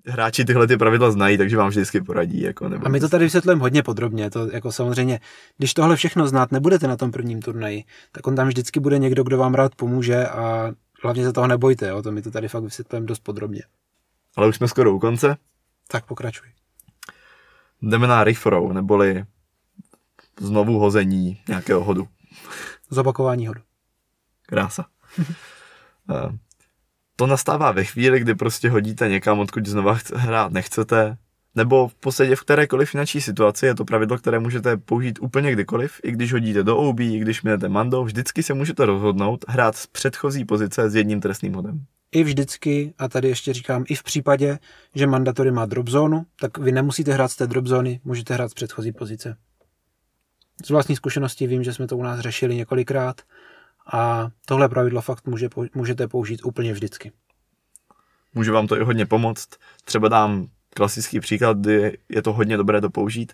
[0.08, 2.42] hráči tyhle ty pravidla znají, takže vám vždycky poradí.
[2.42, 4.30] Jako, nebo A my to tady vysvětlujeme hodně podrobně.
[4.30, 5.20] To jako samozřejmě,
[5.58, 9.24] když tohle všechno znát nebudete na tom prvním turnaji, tak on tam vždycky bude někdo,
[9.24, 10.72] kdo vám rád pomůže a
[11.04, 11.88] hlavně se toho nebojte.
[11.88, 12.02] Jo?
[12.02, 13.62] To my to tady fakt vysvětlujeme dost podrobně.
[14.36, 15.38] Ale už jsme skoro u konce.
[15.88, 16.48] Tak pokračuj.
[17.82, 19.26] Jdeme na refrow, neboli
[20.40, 22.08] znovu hození nějakého hodu.
[22.90, 23.62] Zopakování hodu.
[24.42, 24.86] Krása.
[27.16, 31.18] To nastává ve chvíli, kdy prostě hodíte někam, odkud znova hrát nechcete,
[31.56, 36.00] nebo v podstatě v kterékoliv finanční situaci je to pravidlo, které můžete použít úplně kdykoliv,
[36.04, 39.88] i když hodíte do OB, i když minete mando, vždycky se můžete rozhodnout hrát z
[39.88, 41.86] předchozí pozice s jedním trestným hodem.
[42.12, 44.60] I vždycky, a tady ještě říkám, i v případě,
[44.96, 48.52] že mandatory má drop zónu, tak vy nemusíte hrát z té drop zóny, můžete hrát
[48.52, 49.38] z předchozí pozice.
[50.66, 53.22] Z vlastní zkušenosti vím, že jsme to u nás řešili několikrát
[53.94, 57.12] a tohle pravidlo fakt může, můžete použít úplně vždycky.
[58.34, 59.50] Může vám to i hodně pomoct.
[59.86, 63.34] Třeba dám klasický příklad, kdy je to hodně dobré to použít.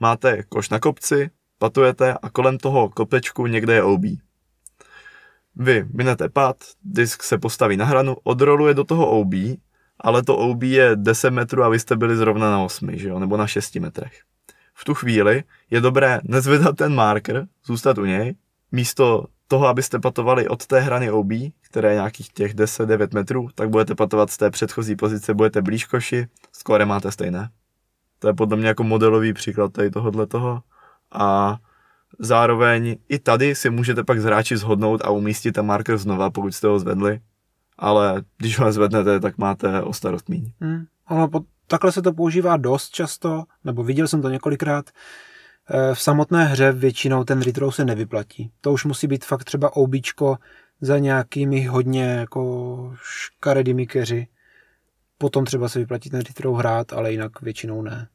[0.00, 4.02] Máte koš na kopci, patujete a kolem toho kopečku někde je OB.
[5.56, 9.32] Vy minete pad, disk se postaví na hranu, odroluje do toho OB,
[10.00, 13.18] ale to OB je 10 metrů a vy jste byli zrovna na 8, že jo?
[13.18, 14.20] nebo na 6 metrech.
[14.74, 18.34] V tu chvíli je dobré nezvedat ten marker, zůstat u něj,
[18.72, 23.70] místo toho, abyste patovali od té hrany OB, které je nějakých těch 10-9 metrů, tak
[23.70, 27.50] budete patovat z té předchozí pozice, budete blíž koši, skóre máte stejné.
[28.18, 30.62] To je podle mě jako modelový příklad tady tohohle toho.
[31.12, 31.56] A
[32.18, 36.54] zároveň i tady si můžete pak z hráči zhodnout a umístit ten marker znova, pokud
[36.54, 37.20] jste ho zvedli.
[37.78, 40.52] Ale když ho zvednete, tak máte o starost míň.
[40.60, 40.84] Hmm.
[41.08, 41.28] Ono,
[41.66, 44.90] takhle se to používá dost často, nebo viděl jsem to několikrát.
[45.70, 48.52] Eh, v samotné hře většinou ten retrow se nevyplatí.
[48.60, 50.38] To už musí být fakt třeba običko
[50.80, 54.26] za nějakými hodně jako škaredými keři.
[55.18, 58.08] Potom třeba se vyplatí ten retrow hrát, ale jinak většinou ne.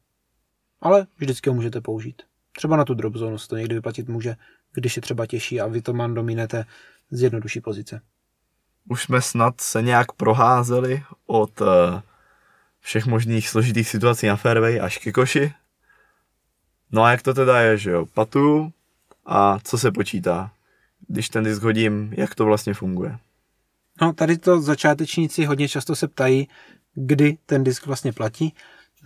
[0.80, 2.22] Ale vždycky ho můžete použít.
[2.52, 4.36] Třeba na tu drop zónu se to někdy vyplatit může,
[4.74, 6.64] když je třeba těžší a vy to man dominete
[7.10, 8.00] z jednodušší pozice.
[8.88, 12.02] Už jsme snad se nějak proházeli od eh,
[12.80, 15.52] všech možných složitých situací na fairway až ke koši.
[16.92, 18.06] No a jak to teda je, že jo?
[18.14, 18.72] Patu
[19.26, 20.50] a co se počítá?
[21.08, 23.18] Když ten disk hodím, jak to vlastně funguje?
[24.02, 26.48] No, tady to začátečníci hodně často se ptají,
[26.94, 28.54] kdy ten disk vlastně platí.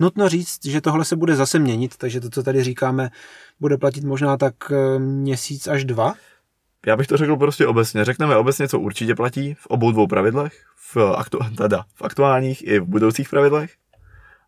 [0.01, 3.11] Nutno říct, že tohle se bude zase měnit, takže to, co tady říkáme,
[3.61, 6.14] bude platit možná tak eh, měsíc až dva.
[6.87, 8.05] Já bych to řekl prostě obecně.
[8.05, 12.80] Řekneme obecně, co určitě platí v obou dvou pravidlech, v, aktu- teda v aktuálních i
[12.80, 13.74] v budoucích pravidlech.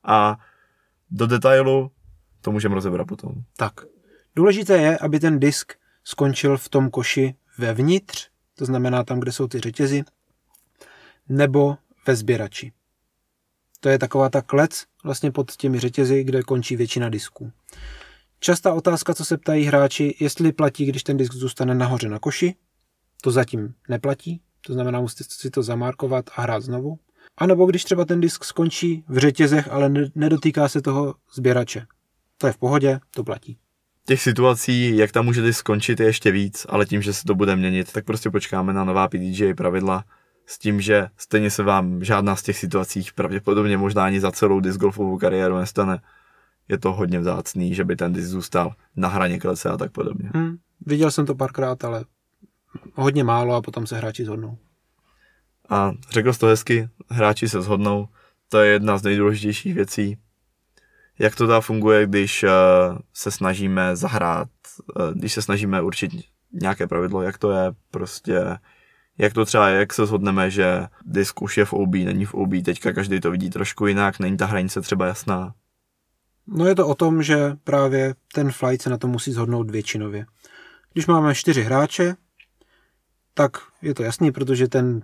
[0.05, 0.37] A
[1.11, 1.91] do detailu
[2.47, 3.33] to můžeme rozebrat potom.
[3.57, 3.75] Tak.
[4.37, 5.73] Důležité je, aby ten disk
[6.05, 10.05] skončil v tom koši vevnitř, to znamená tam, kde jsou ty řetězy,
[11.29, 11.77] nebo
[12.07, 12.73] ve sběrači.
[13.81, 17.53] To je taková ta klec vlastně pod těmi řetězy, kde končí většina disků.
[18.41, 22.55] Častá otázka, co se ptají hráči, jestli platí, když ten disk zůstane nahoře na koši.
[23.23, 26.99] To zatím neplatí, to znamená, musíte si to zamarkovat a hrát znovu.
[27.37, 31.87] A nebo když třeba ten disk skončí v řetězech, ale nedotýká se toho sběrače.
[32.39, 33.59] To je v pohodě, to platí.
[34.07, 37.35] Těch situací, jak tam může disk skončit, je ještě víc, ale tím, že se to
[37.35, 40.05] bude měnit, tak prostě počkáme na nová PDJ pravidla
[40.47, 44.61] s tím, že stejně se vám žádná z těch situací pravděpodobně možná ani za celou
[44.61, 46.03] disc golfovou kariéru nestane.
[46.69, 50.31] Je to hodně vzácný, že by ten disk zůstal na hraně klece a tak podobně.
[50.35, 50.57] Hmm,
[50.87, 52.05] viděl jsem to párkrát, ale
[52.95, 54.59] hodně málo a potom se hráči zhodnou.
[55.69, 58.09] A řekl jsi to hezky, hráči se shodnou,
[58.49, 60.19] to je jedna z nejdůležitějších věcí.
[61.19, 62.51] Jak to dá funguje, když uh,
[63.15, 64.49] se snažíme zahrát,
[64.97, 66.13] uh, když se snažíme určit
[66.53, 68.59] nějaké pravidlo, jak to je prostě,
[69.19, 72.51] jak to třeba jak se shodneme, že disk už je v OB, není v OB,
[72.65, 75.55] teďka každý to vidí trošku jinak, není ta hranice třeba jasná.
[76.47, 80.27] No je to o tom, že právě ten flight se na to musí zhodnout většinově.
[80.93, 82.15] Když máme čtyři hráče,
[83.35, 85.03] tak je to jasný, protože ten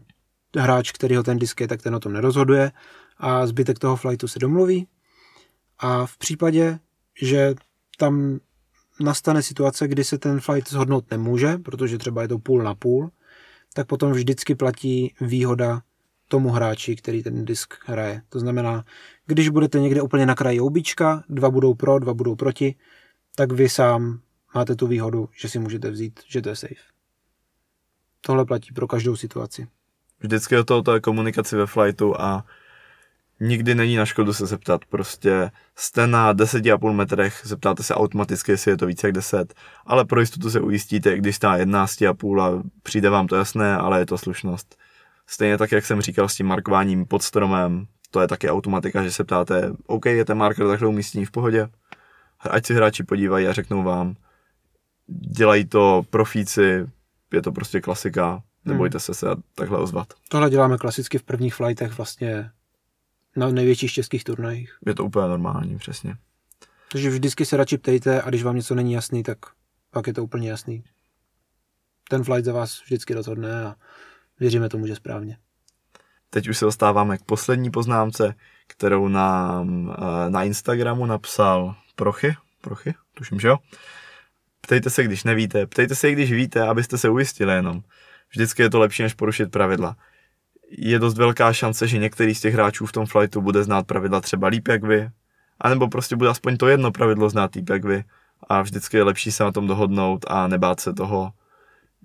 [0.57, 2.73] hráč, který ho ten disk je, tak ten o tom nerozhoduje
[3.19, 4.87] a zbytek toho flightu se domluví.
[5.83, 6.79] A v případě,
[7.23, 7.55] že
[7.99, 8.41] tam
[9.01, 13.11] nastane situace, kdy se ten flight zhodnout nemůže, protože třeba je to půl na půl,
[13.75, 15.83] tak potom vždycky platí výhoda
[16.29, 18.23] tomu hráči, který ten disk hraje.
[18.29, 18.85] To znamená,
[19.27, 22.75] když budete někde úplně na kraji obička, dva budou pro, dva budou proti,
[23.37, 24.21] tak vy sám
[24.55, 26.93] máte tu výhodu, že si můžete vzít, že to je safe.
[28.21, 29.67] Tohle platí pro každou situaci.
[30.21, 32.47] Vždycky o toho je komunikaci ve flightu a
[33.43, 34.85] nikdy není na škodu se zeptat.
[34.85, 39.55] Prostě jste na 10,5 metrech, zeptáte se automaticky, jestli je to více jak 10,
[39.87, 44.07] ale pro jistotu se ujistíte, když stá 11,5 a přijde vám to jasné, ale je
[44.07, 44.77] to slušnost.
[45.27, 49.13] Stejně tak, jak jsem říkal s tím markováním pod stromem, to je taky automatika, že
[49.13, 51.69] se ptáte, OK, je ten marker takhle umístěný v pohodě,
[52.51, 54.15] ať si hráči podívají a řeknou vám,
[55.37, 56.87] dělají to profíci,
[57.33, 59.01] je to prostě klasika, nebojte hmm.
[59.01, 60.09] se se takhle ozvat.
[60.29, 62.51] Tohle děláme klasicky v prvních flightech vlastně
[63.37, 64.79] na největších českých turnajích.
[64.87, 66.17] Je to úplně normální, přesně.
[66.93, 69.39] Takže vždycky se radši ptejte a když vám něco není jasný, tak
[69.91, 70.85] pak je to úplně jasný.
[72.09, 73.77] Ten flight za vás vždycky rozhodne a
[74.41, 75.39] věříme tomu, že správně.
[76.31, 78.35] Teď už se dostáváme k poslední poznámce,
[78.67, 83.59] kterou nám eh, na Instagramu napsal Prochy, Prochy, tuším, že jo?
[84.61, 87.83] Ptejte se, když nevíte, ptejte se, když víte, abyste se ujistili jenom.
[88.31, 89.97] Vždycky je to lepší, než porušit pravidla.
[90.79, 94.21] Je dost velká šance, že některý z těch hráčů v tom flightu bude znát pravidla
[94.21, 95.11] třeba líp jak vy,
[95.61, 98.05] anebo prostě bude aspoň to jedno pravidlo znát líp jak vy.
[98.49, 101.33] A vždycky je lepší se na tom dohodnout a nebát se toho,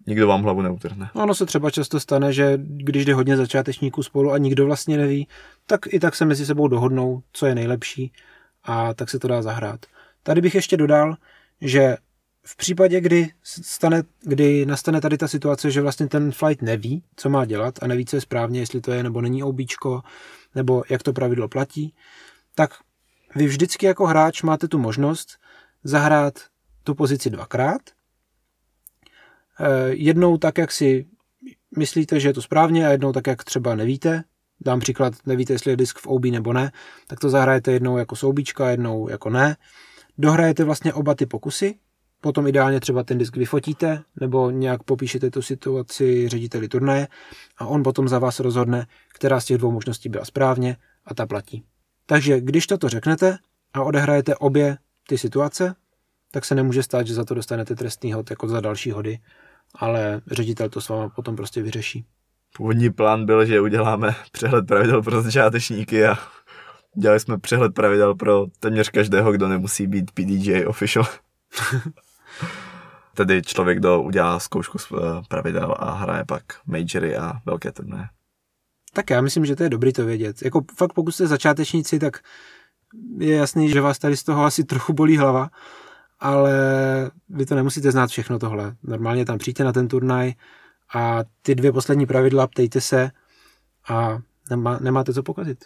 [0.08, 1.10] nikdo vám hlavu neutrhne.
[1.14, 5.28] Ono se třeba často stane, že když jde hodně začátečníků spolu a nikdo vlastně neví,
[5.66, 8.12] tak i tak se mezi sebou dohodnou, co je nejlepší
[8.64, 9.80] a tak se to dá zahrát.
[10.24, 11.16] Tady bych ještě dodal,
[11.62, 11.98] že
[12.50, 17.30] v případě, kdy, stane, kdy nastane tady ta situace, že vlastně ten flight neví, co
[17.30, 20.02] má dělat a neví, co je správně, jestli to je nebo není obíčko,
[20.56, 21.96] nebo jak to pravidlo platí,
[22.56, 22.72] tak
[23.36, 25.38] vy vždycky jako hráč máte tu možnost
[25.84, 26.40] zahrát
[26.84, 27.82] tu pozici dvakrát.
[29.60, 31.06] Eh, jednou tak, jak si
[31.78, 34.24] myslíte, že je to správně a jednou tak, jak třeba nevíte.
[34.62, 36.72] Dám příklad, nevíte, jestli je disk v OB nebo ne,
[37.08, 39.58] tak to zahrajete jednou jako soubíčka, jednou jako ne.
[40.18, 41.80] Dohrajete vlastně oba ty pokusy
[42.22, 47.08] Potom ideálně třeba ten disk vyfotíte nebo nějak popíšete tu situaci řediteli turnaje
[47.58, 51.26] a on potom za vás rozhodne, která z těch dvou možností byla správně a ta
[51.26, 51.64] platí.
[52.06, 53.38] Takže když toto řeknete
[53.74, 55.76] a odehrajete obě ty situace,
[56.32, 59.20] tak se nemůže stát, že za to dostanete trestný hod jako za další hody,
[59.76, 62.06] ale ředitel to s váma potom prostě vyřeší.
[62.56, 66.18] Původní plán byl, že uděláme přehled pravidel pro začátečníky a
[66.96, 71.06] dělali jsme přehled pravidel pro téměř každého, kdo nemusí být PDJ official.
[73.14, 78.10] Tedy člověk, kdo udělá zkoušku z eh, pravidel a hraje pak majory a velké turné.
[78.94, 80.42] Tak já myslím, že to je dobrý to vědět.
[80.42, 82.20] Jako fakt pokud jste začátečníci, tak
[83.18, 85.50] je jasný, že vás tady z toho asi trochu bolí hlava,
[86.20, 86.52] ale
[87.30, 88.76] vy to nemusíte znát všechno tohle.
[88.84, 90.34] Normálně tam přijďte na ten turnaj
[90.96, 93.12] a ty dvě poslední pravidla ptejte se
[93.90, 94.20] a
[94.50, 95.66] nemá, nemáte co pokazit.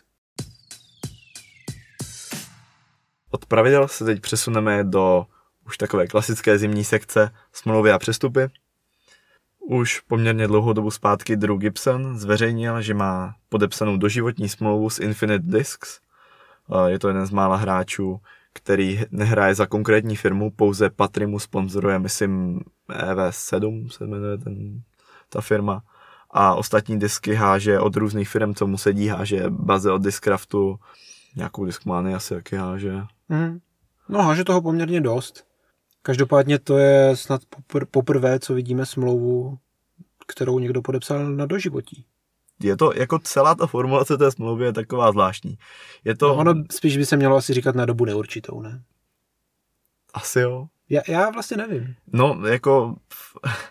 [3.31, 5.25] Od pravidel se teď přesuneme do
[5.65, 8.47] už takové klasické zimní sekce smlouvy a přestupy.
[9.59, 15.45] Už poměrně dlouhou dobu zpátky Drew Gibson zveřejnil, že má podepsanou doživotní smlouvu s Infinite
[15.47, 15.99] Discs.
[16.87, 18.19] Je to jeden z mála hráčů,
[18.53, 24.81] který nehraje za konkrétní firmu, pouze Patry mu sponzoruje, myslím, EV7 se jmenuje ten,
[25.29, 25.81] ta firma.
[26.31, 30.79] A ostatní disky háže od různých firm, co mu sedí, háže baze od Discraftu,
[31.35, 33.01] nějakou diskmány asi jaký háže.
[33.29, 33.59] Mm.
[34.09, 35.50] No háže toho poměrně dost.
[36.01, 39.57] Každopádně to je snad popr- poprvé, co vidíme smlouvu,
[40.27, 42.05] kterou někdo podepsal na doživotí.
[42.63, 45.57] je to jako celá ta formulace té smlouvy je taková zvláštní.
[46.03, 46.27] Je to...
[46.27, 48.83] No, ono spíš by se mělo asi říkat na dobu neurčitou, ne?
[50.13, 50.67] Asi jo.
[50.89, 51.95] Já, já vlastně nevím.
[52.13, 52.95] No, jako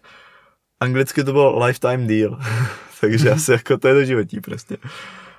[0.81, 2.39] anglicky to bylo lifetime deal,
[3.01, 4.77] takže asi jako to je do životí prostě.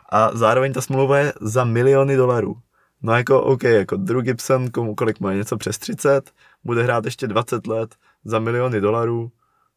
[0.10, 2.58] A zároveň ta smlouva je za miliony dolarů.
[3.02, 6.32] No jako OK, jako Drew Gibson, komu kolik má něco přes 30,
[6.64, 7.96] bude hrát ještě 20 let
[8.26, 9.32] za miliony dolarů,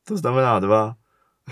[0.05, 0.95] to znamená dva.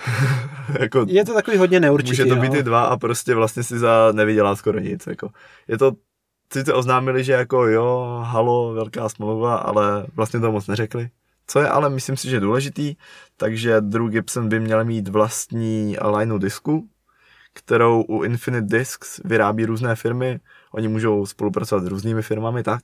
[0.80, 2.22] jako, je to takový hodně neurčitý.
[2.22, 2.58] Může to být no.
[2.58, 5.06] i dva a prostě vlastně si za nevydělá skoro nic.
[5.06, 5.30] Jako.
[5.68, 5.92] Je to,
[6.52, 11.10] sice oznámili, že jako jo, halo, velká smlouva, ale vlastně to moc neřekli.
[11.46, 12.96] Co je ale, myslím si, že důležitý,
[13.36, 16.88] takže Drew Gibson by měl mít vlastní lineu disku,
[17.52, 20.40] kterou u Infinite Discs vyrábí různé firmy.
[20.72, 22.82] Oni můžou spolupracovat s různými firmami tak.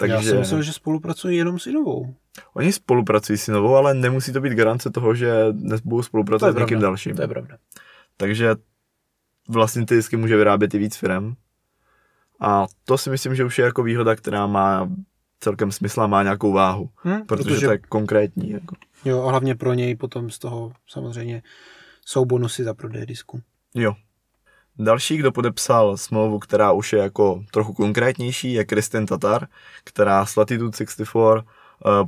[0.00, 0.14] Takže...
[0.14, 2.14] Já jsem myslel, že spolupracují jenom s Inovou.
[2.54, 6.58] Oni spolupracují s Inovou, ale nemusí to být garance toho, že dnes budou spolupracovat s
[6.58, 7.16] někým dalším.
[7.16, 7.56] To je pravda.
[8.16, 8.54] Takže
[9.48, 11.34] vlastně ty disky může vyrábět i víc firm.
[12.40, 14.90] A to si myslím, že už je jako výhoda, která má
[15.40, 18.50] celkem smysl a má nějakou váhu, hmm, protože, protože to je konkrétní.
[18.50, 18.76] Jako.
[19.04, 21.42] Jo, a hlavně pro něj potom z toho samozřejmě
[22.06, 23.40] jsou bonusy za prodej disku.
[23.74, 23.94] Jo.
[24.80, 29.46] Další, kdo podepsal smlouvu, která už je jako trochu konkrétnější, je Kristin Tatar,
[29.84, 31.40] která s Latitude 64 uh,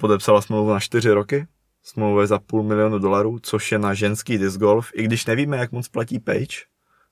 [0.00, 1.46] podepsala smlouvu na 4 roky.
[1.82, 4.90] Smlouva je za půl milionu dolarů, což je na ženský disc golf.
[4.94, 6.56] I když nevíme, jak moc platí Page,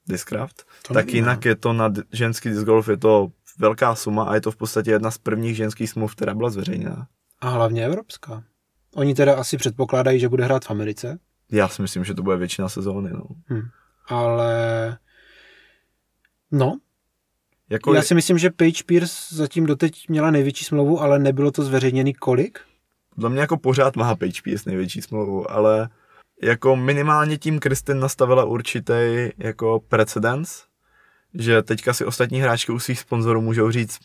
[0.08, 1.18] Discraft, to tak nevíme.
[1.18, 4.56] jinak je to na ženský disc golf, je to velká suma a je to v
[4.56, 7.06] podstatě jedna z prvních ženských smluv, která byla zveřejněna.
[7.40, 8.42] A hlavně evropská.
[8.94, 11.18] Oni teda asi předpokládají, že bude hrát v Americe.
[11.52, 13.10] Já si myslím, že to bude většina sezóny.
[13.12, 13.22] No.
[13.46, 13.62] Hmm.
[14.08, 14.98] Ale
[16.52, 16.78] no,
[17.70, 21.62] jako já si myslím, že Page Pierce zatím doteď měla největší smlouvu, ale nebylo to
[21.62, 22.60] zveřejněný kolik?
[23.16, 25.88] Za mě jako pořád má Page Pierce největší smlouvu, ale
[26.42, 30.64] jako minimálně tím Kristin nastavila určitý jako precedens,
[31.34, 33.98] že teďka si ostatní hráčky u svých sponzorů můžou říct,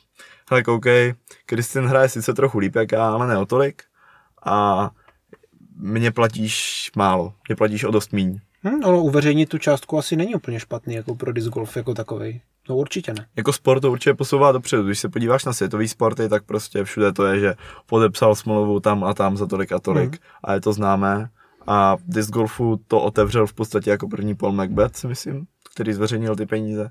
[0.49, 1.13] hele koukej,
[1.45, 3.83] Kristin hraje sice trochu líp jak já, ale ne o tolik
[4.45, 4.89] a
[5.75, 8.39] mě platíš málo, mě platíš o dost míň.
[8.65, 12.41] Hmm, ono uveřejnit tu částku asi není úplně špatný jako pro disc golf jako takový.
[12.69, 13.27] No určitě ne.
[13.35, 14.83] Jako sport to určitě posouvá dopředu.
[14.83, 17.55] Když se podíváš na světový sporty, tak prostě všude to je, že
[17.85, 20.09] podepsal smlouvu tam a tam za tolik a tolik.
[20.09, 20.19] Hmm.
[20.43, 21.29] A je to známé.
[21.67, 26.35] A disc golfu to otevřel v podstatě jako první Paul Macbeth, si myslím, který zveřejnil
[26.35, 26.89] ty peníze.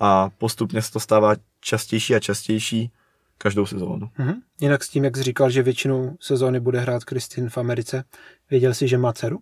[0.00, 2.92] A postupně se to stává častější a častější
[3.38, 4.10] každou sezónu.
[4.18, 4.34] Mm-hmm.
[4.60, 8.04] Jinak s tím, jak jsi říkal, že většinu sezóny bude hrát Kristin v Americe,
[8.50, 9.38] věděl jsi, že má dceru?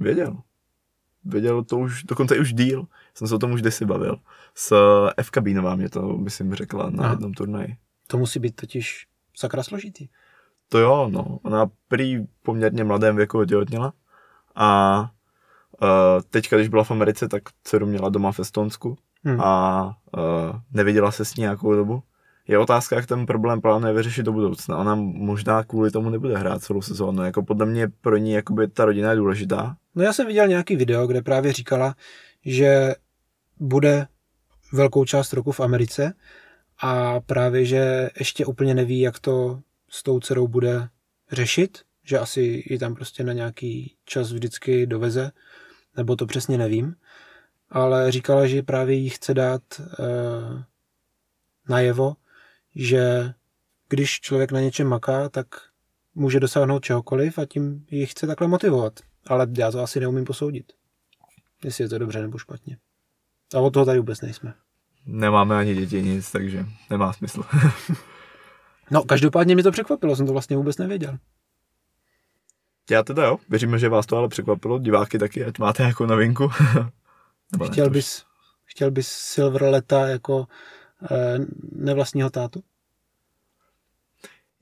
[0.00, 0.36] Věděl.
[1.26, 2.86] Věděl to už, dokonce už díl.
[3.14, 4.16] Jsem se o tom už kdysi bavil.
[4.54, 4.76] S
[5.16, 5.30] F.
[5.30, 7.12] Kabínová mě to, myslím, řekla na Aha.
[7.12, 7.76] jednom turnaji.
[8.06, 9.06] To musí být totiž
[9.36, 10.08] sakra složitý.
[10.68, 11.38] To jo, no.
[11.42, 13.92] Ona prý poměrně mladém věku otěhotněla
[14.54, 15.00] a
[15.82, 15.88] uh,
[16.30, 19.40] teďka, když byla v Americe, tak dceru měla doma v Estonsku hmm.
[19.40, 22.02] a uh, neviděla se s ní nějakou dobu.
[22.48, 24.76] Je otázka, jak ten problém plánuje vyřešit do budoucna.
[24.76, 27.24] Ona možná kvůli tomu nebude hrát celou sezónu.
[27.24, 29.76] Jako podle mě pro ní jakoby ta rodina je důležitá.
[29.94, 31.94] No já jsem viděl nějaký video, kde právě říkala,
[32.44, 32.94] že
[33.60, 34.06] bude
[34.72, 36.14] velkou část roku v Americe
[36.78, 40.88] a právě, že ještě úplně neví, jak to s tou dcerou bude
[41.32, 45.30] řešit, že asi ji tam prostě na nějaký čas vždycky doveze,
[45.96, 46.94] nebo to přesně nevím,
[47.70, 49.84] ale říkala, že právě jí chce dát e,
[51.68, 52.14] najevo,
[52.76, 53.32] že
[53.88, 55.46] když člověk na něčem maká, tak
[56.14, 59.00] může dosáhnout čehokoliv a tím ji chce takhle motivovat.
[59.26, 60.72] Ale já to asi neumím posoudit,
[61.64, 62.78] jestli je to dobře nebo špatně.
[63.54, 64.54] A od toho tady vůbec nejsme.
[65.06, 67.42] Nemáme ani děti nic, takže nemá smysl.
[68.90, 71.18] no, každopádně mě to překvapilo, jsem to vlastně vůbec nevěděl.
[72.90, 76.48] Já teda jo, věříme, že vás to ale překvapilo, diváky taky, ať máte jako novinku.
[77.70, 78.24] chtěl, bys,
[78.64, 80.46] chtěl bys Silver Leta jako
[81.72, 82.62] nevlastního tátu?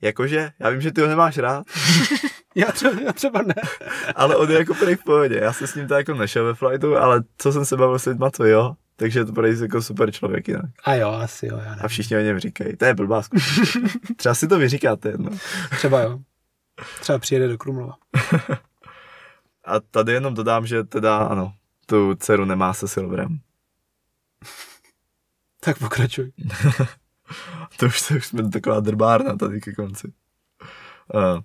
[0.01, 1.67] Jakože, já vím, že ty ho nemáš rád.
[2.55, 3.53] já, třeba, já třeba ne.
[4.15, 5.39] ale on je jako první v pohodě.
[5.41, 8.05] Já se s ním tak jako nešel ve flightu, ale co jsem se bavil s
[8.05, 8.75] lidma, to jo.
[8.95, 10.65] Takže je to pro jako super člověk jinak.
[10.83, 11.57] A jo, asi jo.
[11.57, 11.85] Já nevím.
[11.85, 12.77] A všichni o něm říkají.
[12.77, 13.21] To je blbá
[14.15, 15.29] Třeba si to vyříkáte jedno.
[15.77, 16.19] Třeba jo.
[16.99, 17.93] Třeba přijede do Krumlova.
[19.65, 21.53] A tady jenom dodám, že teda ano,
[21.85, 23.39] tu dceru nemá se Silverem.
[25.65, 26.31] Tak pokračuj.
[27.77, 30.13] to, už, to už jsme taková drbárna tady ke konci.
[31.13, 31.41] Uh,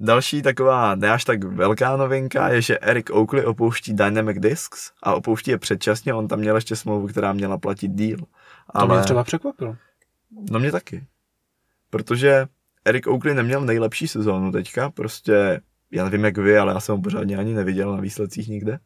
[0.00, 5.14] další taková ne až tak velká novinka je, že Eric Oakley opouští Dynamic Discs a
[5.14, 8.18] opouští je předčasně, on tam měl ještě smlouvu, která měla platit díl.
[8.68, 8.88] Ale...
[8.88, 9.76] To mě třeba překvapilo.
[10.50, 11.06] No mě taky.
[11.90, 12.46] Protože
[12.84, 15.60] Eric Oakley neměl nejlepší sezónu teďka, prostě
[15.90, 18.78] já nevím jak vy, ale já jsem ho pořádně ani neviděl na výsledcích nikde.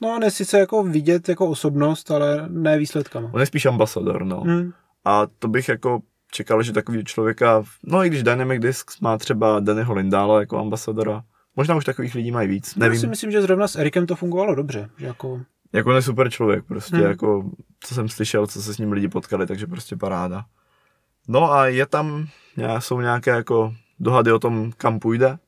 [0.00, 3.30] No, ne sice jako vidět jako osobnost, ale ne výsledkama.
[3.32, 4.40] On je spíš ambasador, no.
[4.40, 4.72] Hmm.
[5.04, 6.00] A to bych jako
[6.32, 11.22] čekal, že takový člověka, no i když Dynamic Discs má třeba Dannyho Lindála jako ambasadora,
[11.56, 13.10] možná už takových lidí mají víc, Já si nevím.
[13.10, 14.90] myslím, že zrovna s Erikem to fungovalo dobře.
[14.98, 15.40] Že jako,
[15.72, 17.04] Jako on je super člověk, prostě Hmm.
[17.06, 20.44] jako, co jsem slyšel, co se s ním lidi potkali, takže prostě paráda.
[21.28, 22.26] No a je tam,
[22.78, 25.38] jsou nějaké jako dohady o tom, kam půjde.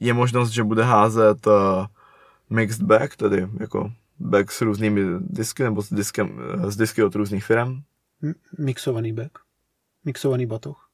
[0.00, 1.52] Je možnost, že bude házet uh,
[2.50, 7.14] mixed bag, tedy jako bag s různými disky, nebo s, diskem, eh, s disky od
[7.14, 7.82] různých firm.
[8.22, 9.38] m- mixovaný back.
[10.04, 10.88] Mixovaný batoh.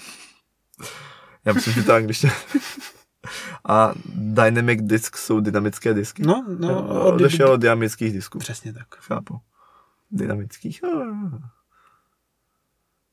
[1.44, 2.32] Já myslím, že to angličtina.
[3.68, 6.22] A dynamic disk jsou dynamické disky.
[6.22, 8.38] No, no, od- odešel od dynamických disků.
[8.38, 8.96] Přesně tak.
[8.96, 9.40] Chápu.
[10.10, 10.84] Dynamických.
[10.84, 11.38] Ah.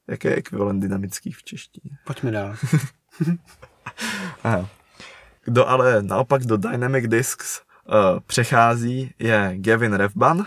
[0.07, 1.97] Jaký je ekvivalent dynamických v češtině?
[2.05, 2.55] Pojďme dál.
[4.43, 4.69] Aha.
[5.47, 10.45] Kdo ale naopak do Dynamic Discs uh, přechází, je Gavin Refban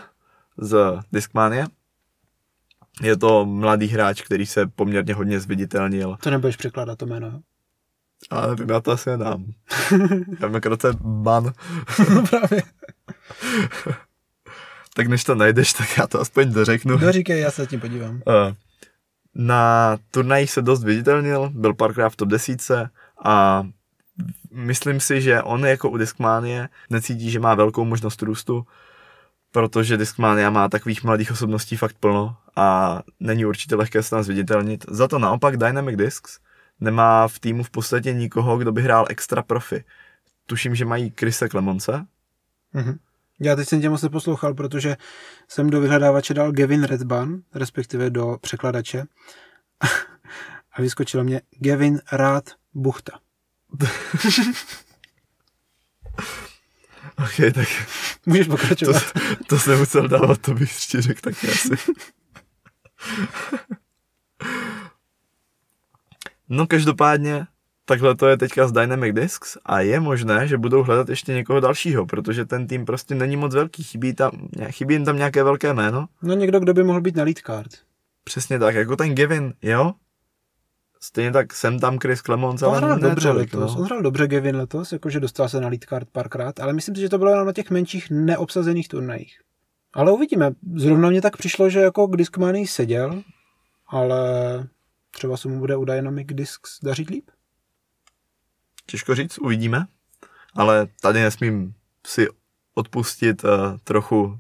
[0.59, 1.67] z Discmania.
[3.03, 6.17] Je to mladý hráč, který se poměrně hodně zviditelnil.
[6.21, 7.41] To nebudeš překládat to jméno.
[8.31, 9.45] Ale nevím, já to asi nedám.
[10.41, 11.53] já vím, akorát se ban.
[12.15, 12.63] no právě.
[14.95, 16.99] Tak než to najdeš, tak já to aspoň dořeknu.
[16.99, 18.23] No říkej, já se tím podívám.
[18.29, 18.55] Eh,
[19.35, 22.71] Na turnajích se dost viditelnil, byl párkrát v top 10
[23.25, 23.65] a
[24.51, 28.67] myslím si, že on jako u Discmanie necítí, že má velkou možnost růstu,
[29.53, 34.85] protože Discmania má takových mladých osobností fakt plno a není určitě lehké se tam zviditelnit.
[34.89, 36.39] Za to naopak Dynamic Discs
[36.81, 39.85] nemá v týmu v podstatě nikoho, kdo by hrál extra profi.
[40.47, 42.07] Tuším, že mají Krise Klemonce,
[42.73, 42.99] Mhm.
[43.41, 44.97] Já teď jsem tě moc neposlouchal, protože
[45.49, 49.05] jsem do vyhledávače dal Gavin Redban, respektive do překladače.
[50.73, 52.45] A vyskočilo mě Gavin Rád
[52.75, 53.13] Buchta.
[57.19, 57.69] Ok, tak
[58.27, 59.03] Můžeš to, pokračovat.
[59.47, 61.75] to jsem musel dávat, to bych ti řekl taky asi.
[66.49, 67.47] No každopádně,
[67.85, 71.61] takhle to je teďka z Dynamic Discs a je možné, že budou hledat ještě někoho
[71.61, 74.31] dalšího, protože ten tým prostě není moc velký, chybí, tam,
[74.71, 76.09] chybí jim tam nějaké velké jméno.
[76.23, 77.71] No někdo, kdo by mohl být na lead card.
[78.25, 79.93] Přesně tak, jako ten Gavin, jo?
[81.03, 83.75] Stejně tak jsem tam Chris Clemons, On ale hrál dobře tolik, letos.
[83.75, 83.81] no.
[83.81, 87.01] On hrál dobře Gavin letos, jakože dostal se na lead card párkrát, ale myslím si,
[87.01, 89.41] že to bylo jenom na těch menších neobsazených turnajích.
[89.93, 90.51] Ale uvidíme.
[90.75, 93.23] Zrovna mě tak přišlo, že jako k Discmanii seděl,
[93.89, 94.21] ale
[95.11, 97.31] třeba se mu bude u Dynamic Discs dařit líp.
[98.87, 99.87] Těžko říct, uvidíme.
[100.55, 101.75] Ale tady nesmím
[102.07, 102.29] si
[102.75, 103.51] odpustit uh,
[103.85, 104.39] trochu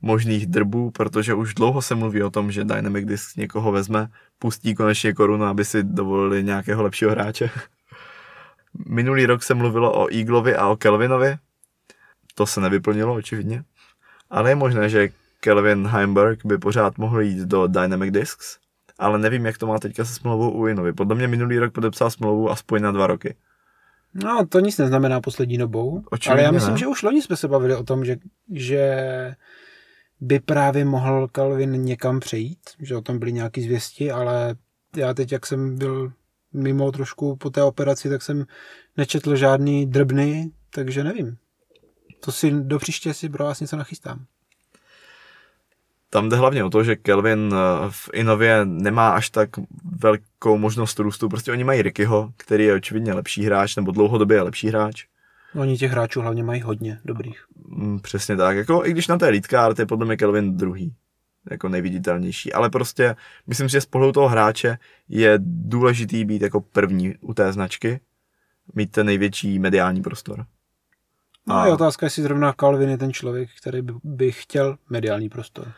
[0.00, 4.74] možných drbů, protože už dlouho se mluví o tom, že Dynamic Discs někoho vezme, pustí
[4.74, 7.50] konečně korunu, aby si dovolili nějakého lepšího hráče.
[8.86, 11.36] Minulý rok se mluvilo o Eaglovi a o Kelvinovi.
[12.34, 13.64] To se nevyplnilo, očividně.
[14.30, 15.08] Ale je možné, že
[15.40, 18.58] Kelvin Heimberg by pořád mohl jít do Dynamic Discs,
[18.98, 20.92] ale nevím, jak to má teďka se smlouvou u Inovi.
[20.92, 23.34] Podle mě minulý rok podepsal smlouvu aspoň na dva roky.
[24.14, 26.02] No, to nic neznamená poslední dobou.
[26.10, 26.78] Očividně ale já myslím, ne.
[26.78, 28.16] že už loni jsme se bavili o tom, že,
[28.52, 29.00] že
[30.20, 34.56] by právě mohl Calvin někam přejít, že o tom byly nějaký zvěsti, ale
[34.96, 36.12] já teď, jak jsem byl
[36.52, 38.46] mimo trošku po té operaci, tak jsem
[38.96, 41.36] nečetl žádný drbny, takže nevím.
[42.20, 44.24] To si do příště si pro vás něco nachystám.
[46.10, 47.56] Tam jde hlavně o to, že Kelvin eh,
[47.90, 49.50] v Inově nemá až tak
[49.84, 51.28] velkou možnost růstu.
[51.28, 55.06] Prostě oni mají Rickyho, který je očividně lepší hráč, nebo dlouhodobě je lepší hráč.
[55.56, 57.44] Oni těch hráčů hlavně mají hodně dobrých.
[57.68, 58.56] Mm, přesně tak.
[58.56, 60.94] Jako, I když na té lead card je podle mě Kelvin druhý.
[61.50, 62.52] Jako nejviditelnější.
[62.52, 64.78] Ale prostě myslím si, že z pohledu toho hráče
[65.08, 68.00] je důležitý být jako první u té značky.
[68.74, 70.46] Mít ten největší mediální prostor.
[71.46, 75.28] No a je otázka, jestli zrovna Calvin je ten člověk, který by, by chtěl mediální
[75.28, 75.72] prostor.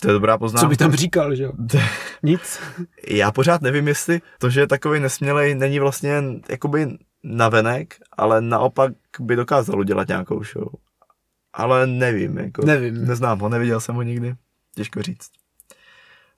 [0.00, 0.66] to je dobrá poznámka.
[0.66, 1.52] Co by tam říkal, že jo?
[2.22, 2.60] Nic.
[3.08, 8.92] Já pořád nevím, jestli to, že je takový nesmělej, není vlastně jakoby navenek, ale naopak
[9.20, 10.68] by dokázal udělat nějakou show.
[11.52, 13.06] Ale nevím, jako, Nevím.
[13.06, 14.34] neznám ho, neviděl jsem ho nikdy,
[14.74, 15.30] těžko říct.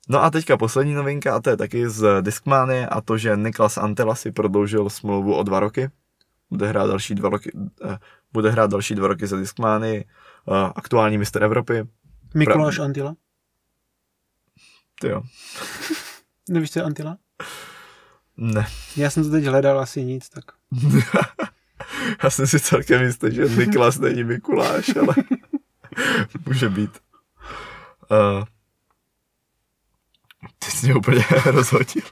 [0.09, 3.77] No a teďka poslední novinka, a to je taky z Discmanie, a to, že Niklas
[3.77, 5.89] Antela si prodloužil smlouvu o dva roky.
[6.49, 7.51] Bude hrát další dva roky,
[7.85, 7.97] eh,
[8.33, 11.87] bude hrát další dva roky za Discmanii, eh, aktuální mistr Evropy.
[12.35, 13.15] Mikuláš Antila?
[15.01, 15.21] Ty jo,
[16.49, 17.17] Nevíš, co je Antila?
[18.37, 18.67] Ne.
[18.97, 20.43] Já jsem to teď hledal, asi nic, tak
[22.23, 25.15] Já jsem si celkem jistý, že Niklas není Mikuláš, ale
[26.45, 26.91] může být.
[28.11, 28.45] Uh,
[30.59, 32.03] ty jsi mě úplně rozhodil.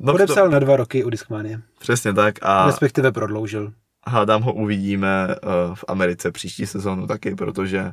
[0.00, 1.56] No, podepsal na dva roky u Discmanie.
[1.58, 3.72] to, přesně tak a, Respektive prodloužil.
[4.06, 7.92] hádám ho uvidíme uh, v Americe příští sezónu taky, protože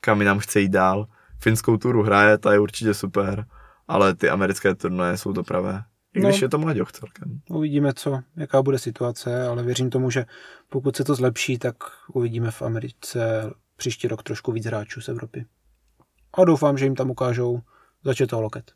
[0.00, 1.06] kam nám chce jít dál.
[1.40, 3.44] Finskou turu hraje, ta je určitě super,
[3.92, 5.84] ale ty americké turnaje jsou to pravé.
[6.14, 7.40] I když no, je to mladěch celkem.
[7.50, 10.24] Uvidíme, co, jaká bude situace, ale věřím tomu, že
[10.68, 11.76] pokud se to zlepší, tak
[12.12, 15.46] uvidíme v Americe příští rok trošku víc hráčů z Evropy.
[16.34, 17.60] A doufám, že jim tam ukážou
[18.04, 18.72] začet toho loket.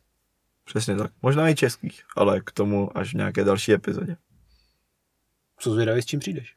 [0.65, 1.11] Přesně tak.
[1.21, 4.17] Možná i českých, ale k tomu až v nějaké další epizodě.
[5.59, 6.55] Co zvědavý, s čím přijdeš?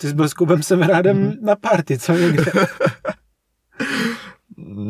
[0.00, 1.32] Ty jsi byl s Kubem Semerádem mm.
[1.42, 2.52] na party, co někde?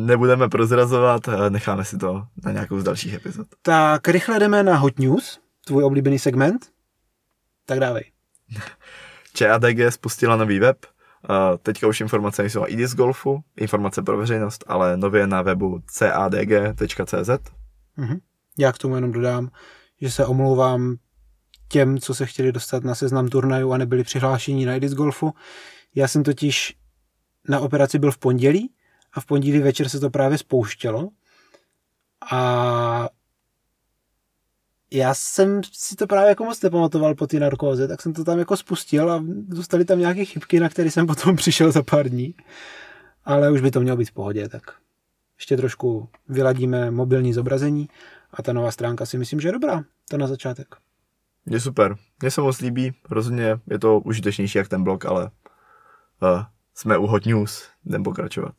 [0.05, 3.47] Nebudeme prozrazovat, necháme si to na nějakou z dalších epizod.
[3.61, 6.67] Tak rychle jdeme na Hot News, tvůj oblíbený segment.
[7.65, 8.11] Tak dávej.
[9.33, 10.77] ČADG spustila nový web,
[11.63, 17.51] teďka už informace nejsou i z golfu, informace pro veřejnost, ale nově na webu cadg.cz.
[17.97, 18.19] Mhm.
[18.57, 19.49] Já k tomu jenom dodám,
[20.01, 20.95] že se omlouvám
[21.67, 25.33] těm, co se chtěli dostat na seznam turnajů a nebyli přihlášení na Edis Golfu.
[25.95, 26.77] Já jsem totiž
[27.49, 28.73] na operaci byl v pondělí
[29.13, 31.09] a v pondělí večer se to právě spouštělo
[32.31, 33.09] a
[34.93, 38.39] já jsem si to právě jako moc nepamatoval po té narkóze, tak jsem to tam
[38.39, 42.35] jako spustil a dostali tam nějaké chybky, na které jsem potom přišel za pár dní.
[43.25, 44.61] Ale už by to mělo být v pohodě, tak
[45.37, 47.89] ještě trošku vyladíme mobilní zobrazení
[48.33, 49.83] a ta nová stránka si myslím, že je dobrá.
[50.09, 50.75] To na začátek.
[51.45, 51.95] Je super.
[52.21, 52.93] Mně se moc líbí.
[53.09, 56.43] Rozhodně je to užitečnější jak ten blog, ale uh,
[56.73, 57.67] jsme u Hot News.
[57.85, 58.53] Jdem pokračovat.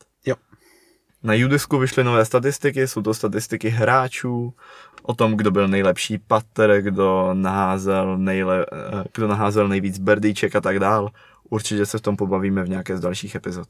[1.22, 4.54] Na Judisku vyšly nové statistiky, jsou to statistiky hráčů,
[5.02, 10.60] o tom, kdo byl nejlepší patter, kdo naházel, nejle, eh, kdo naházel nejvíc berdíček a
[10.60, 11.10] tak dál.
[11.50, 13.68] Určitě se v tom pobavíme v nějaké z dalších epizod.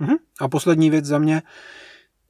[0.00, 0.18] Uh-huh.
[0.40, 1.42] A poslední věc za mě,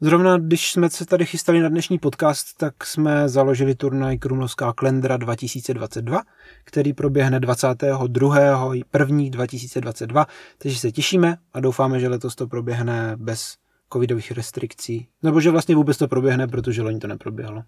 [0.02, 5.16] Zrovna když jsme se tady chystali na dnešní podcast, tak jsme založili turnaj Krumlovská Klendra
[5.16, 6.22] 2022,
[6.64, 8.74] který proběhne 22.
[8.98, 9.30] 1.
[9.30, 10.26] 2022,
[10.58, 13.56] takže se těšíme a doufáme, že letos to proběhne bez
[13.92, 15.08] covidových restrikcí.
[15.22, 17.62] Nebo že vlastně vůbec to proběhne, protože loni to neproběhlo.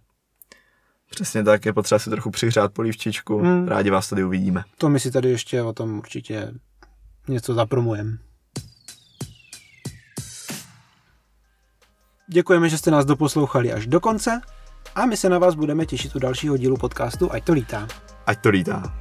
[1.11, 3.39] Přesně tak, je potřeba si trochu přihřát polívčičku.
[3.39, 3.68] Hmm.
[3.68, 4.64] Rádi vás tady uvidíme.
[4.79, 6.53] To my si tady ještě o tom určitě
[7.29, 8.18] něco zapromujeme.
[12.29, 14.41] Děkujeme, že jste nás doposlouchali až do konce
[14.95, 17.89] a my se na vás budeme těšit u dalšího dílu podcastu Ať to lítá.
[18.27, 18.99] Ať to lítá.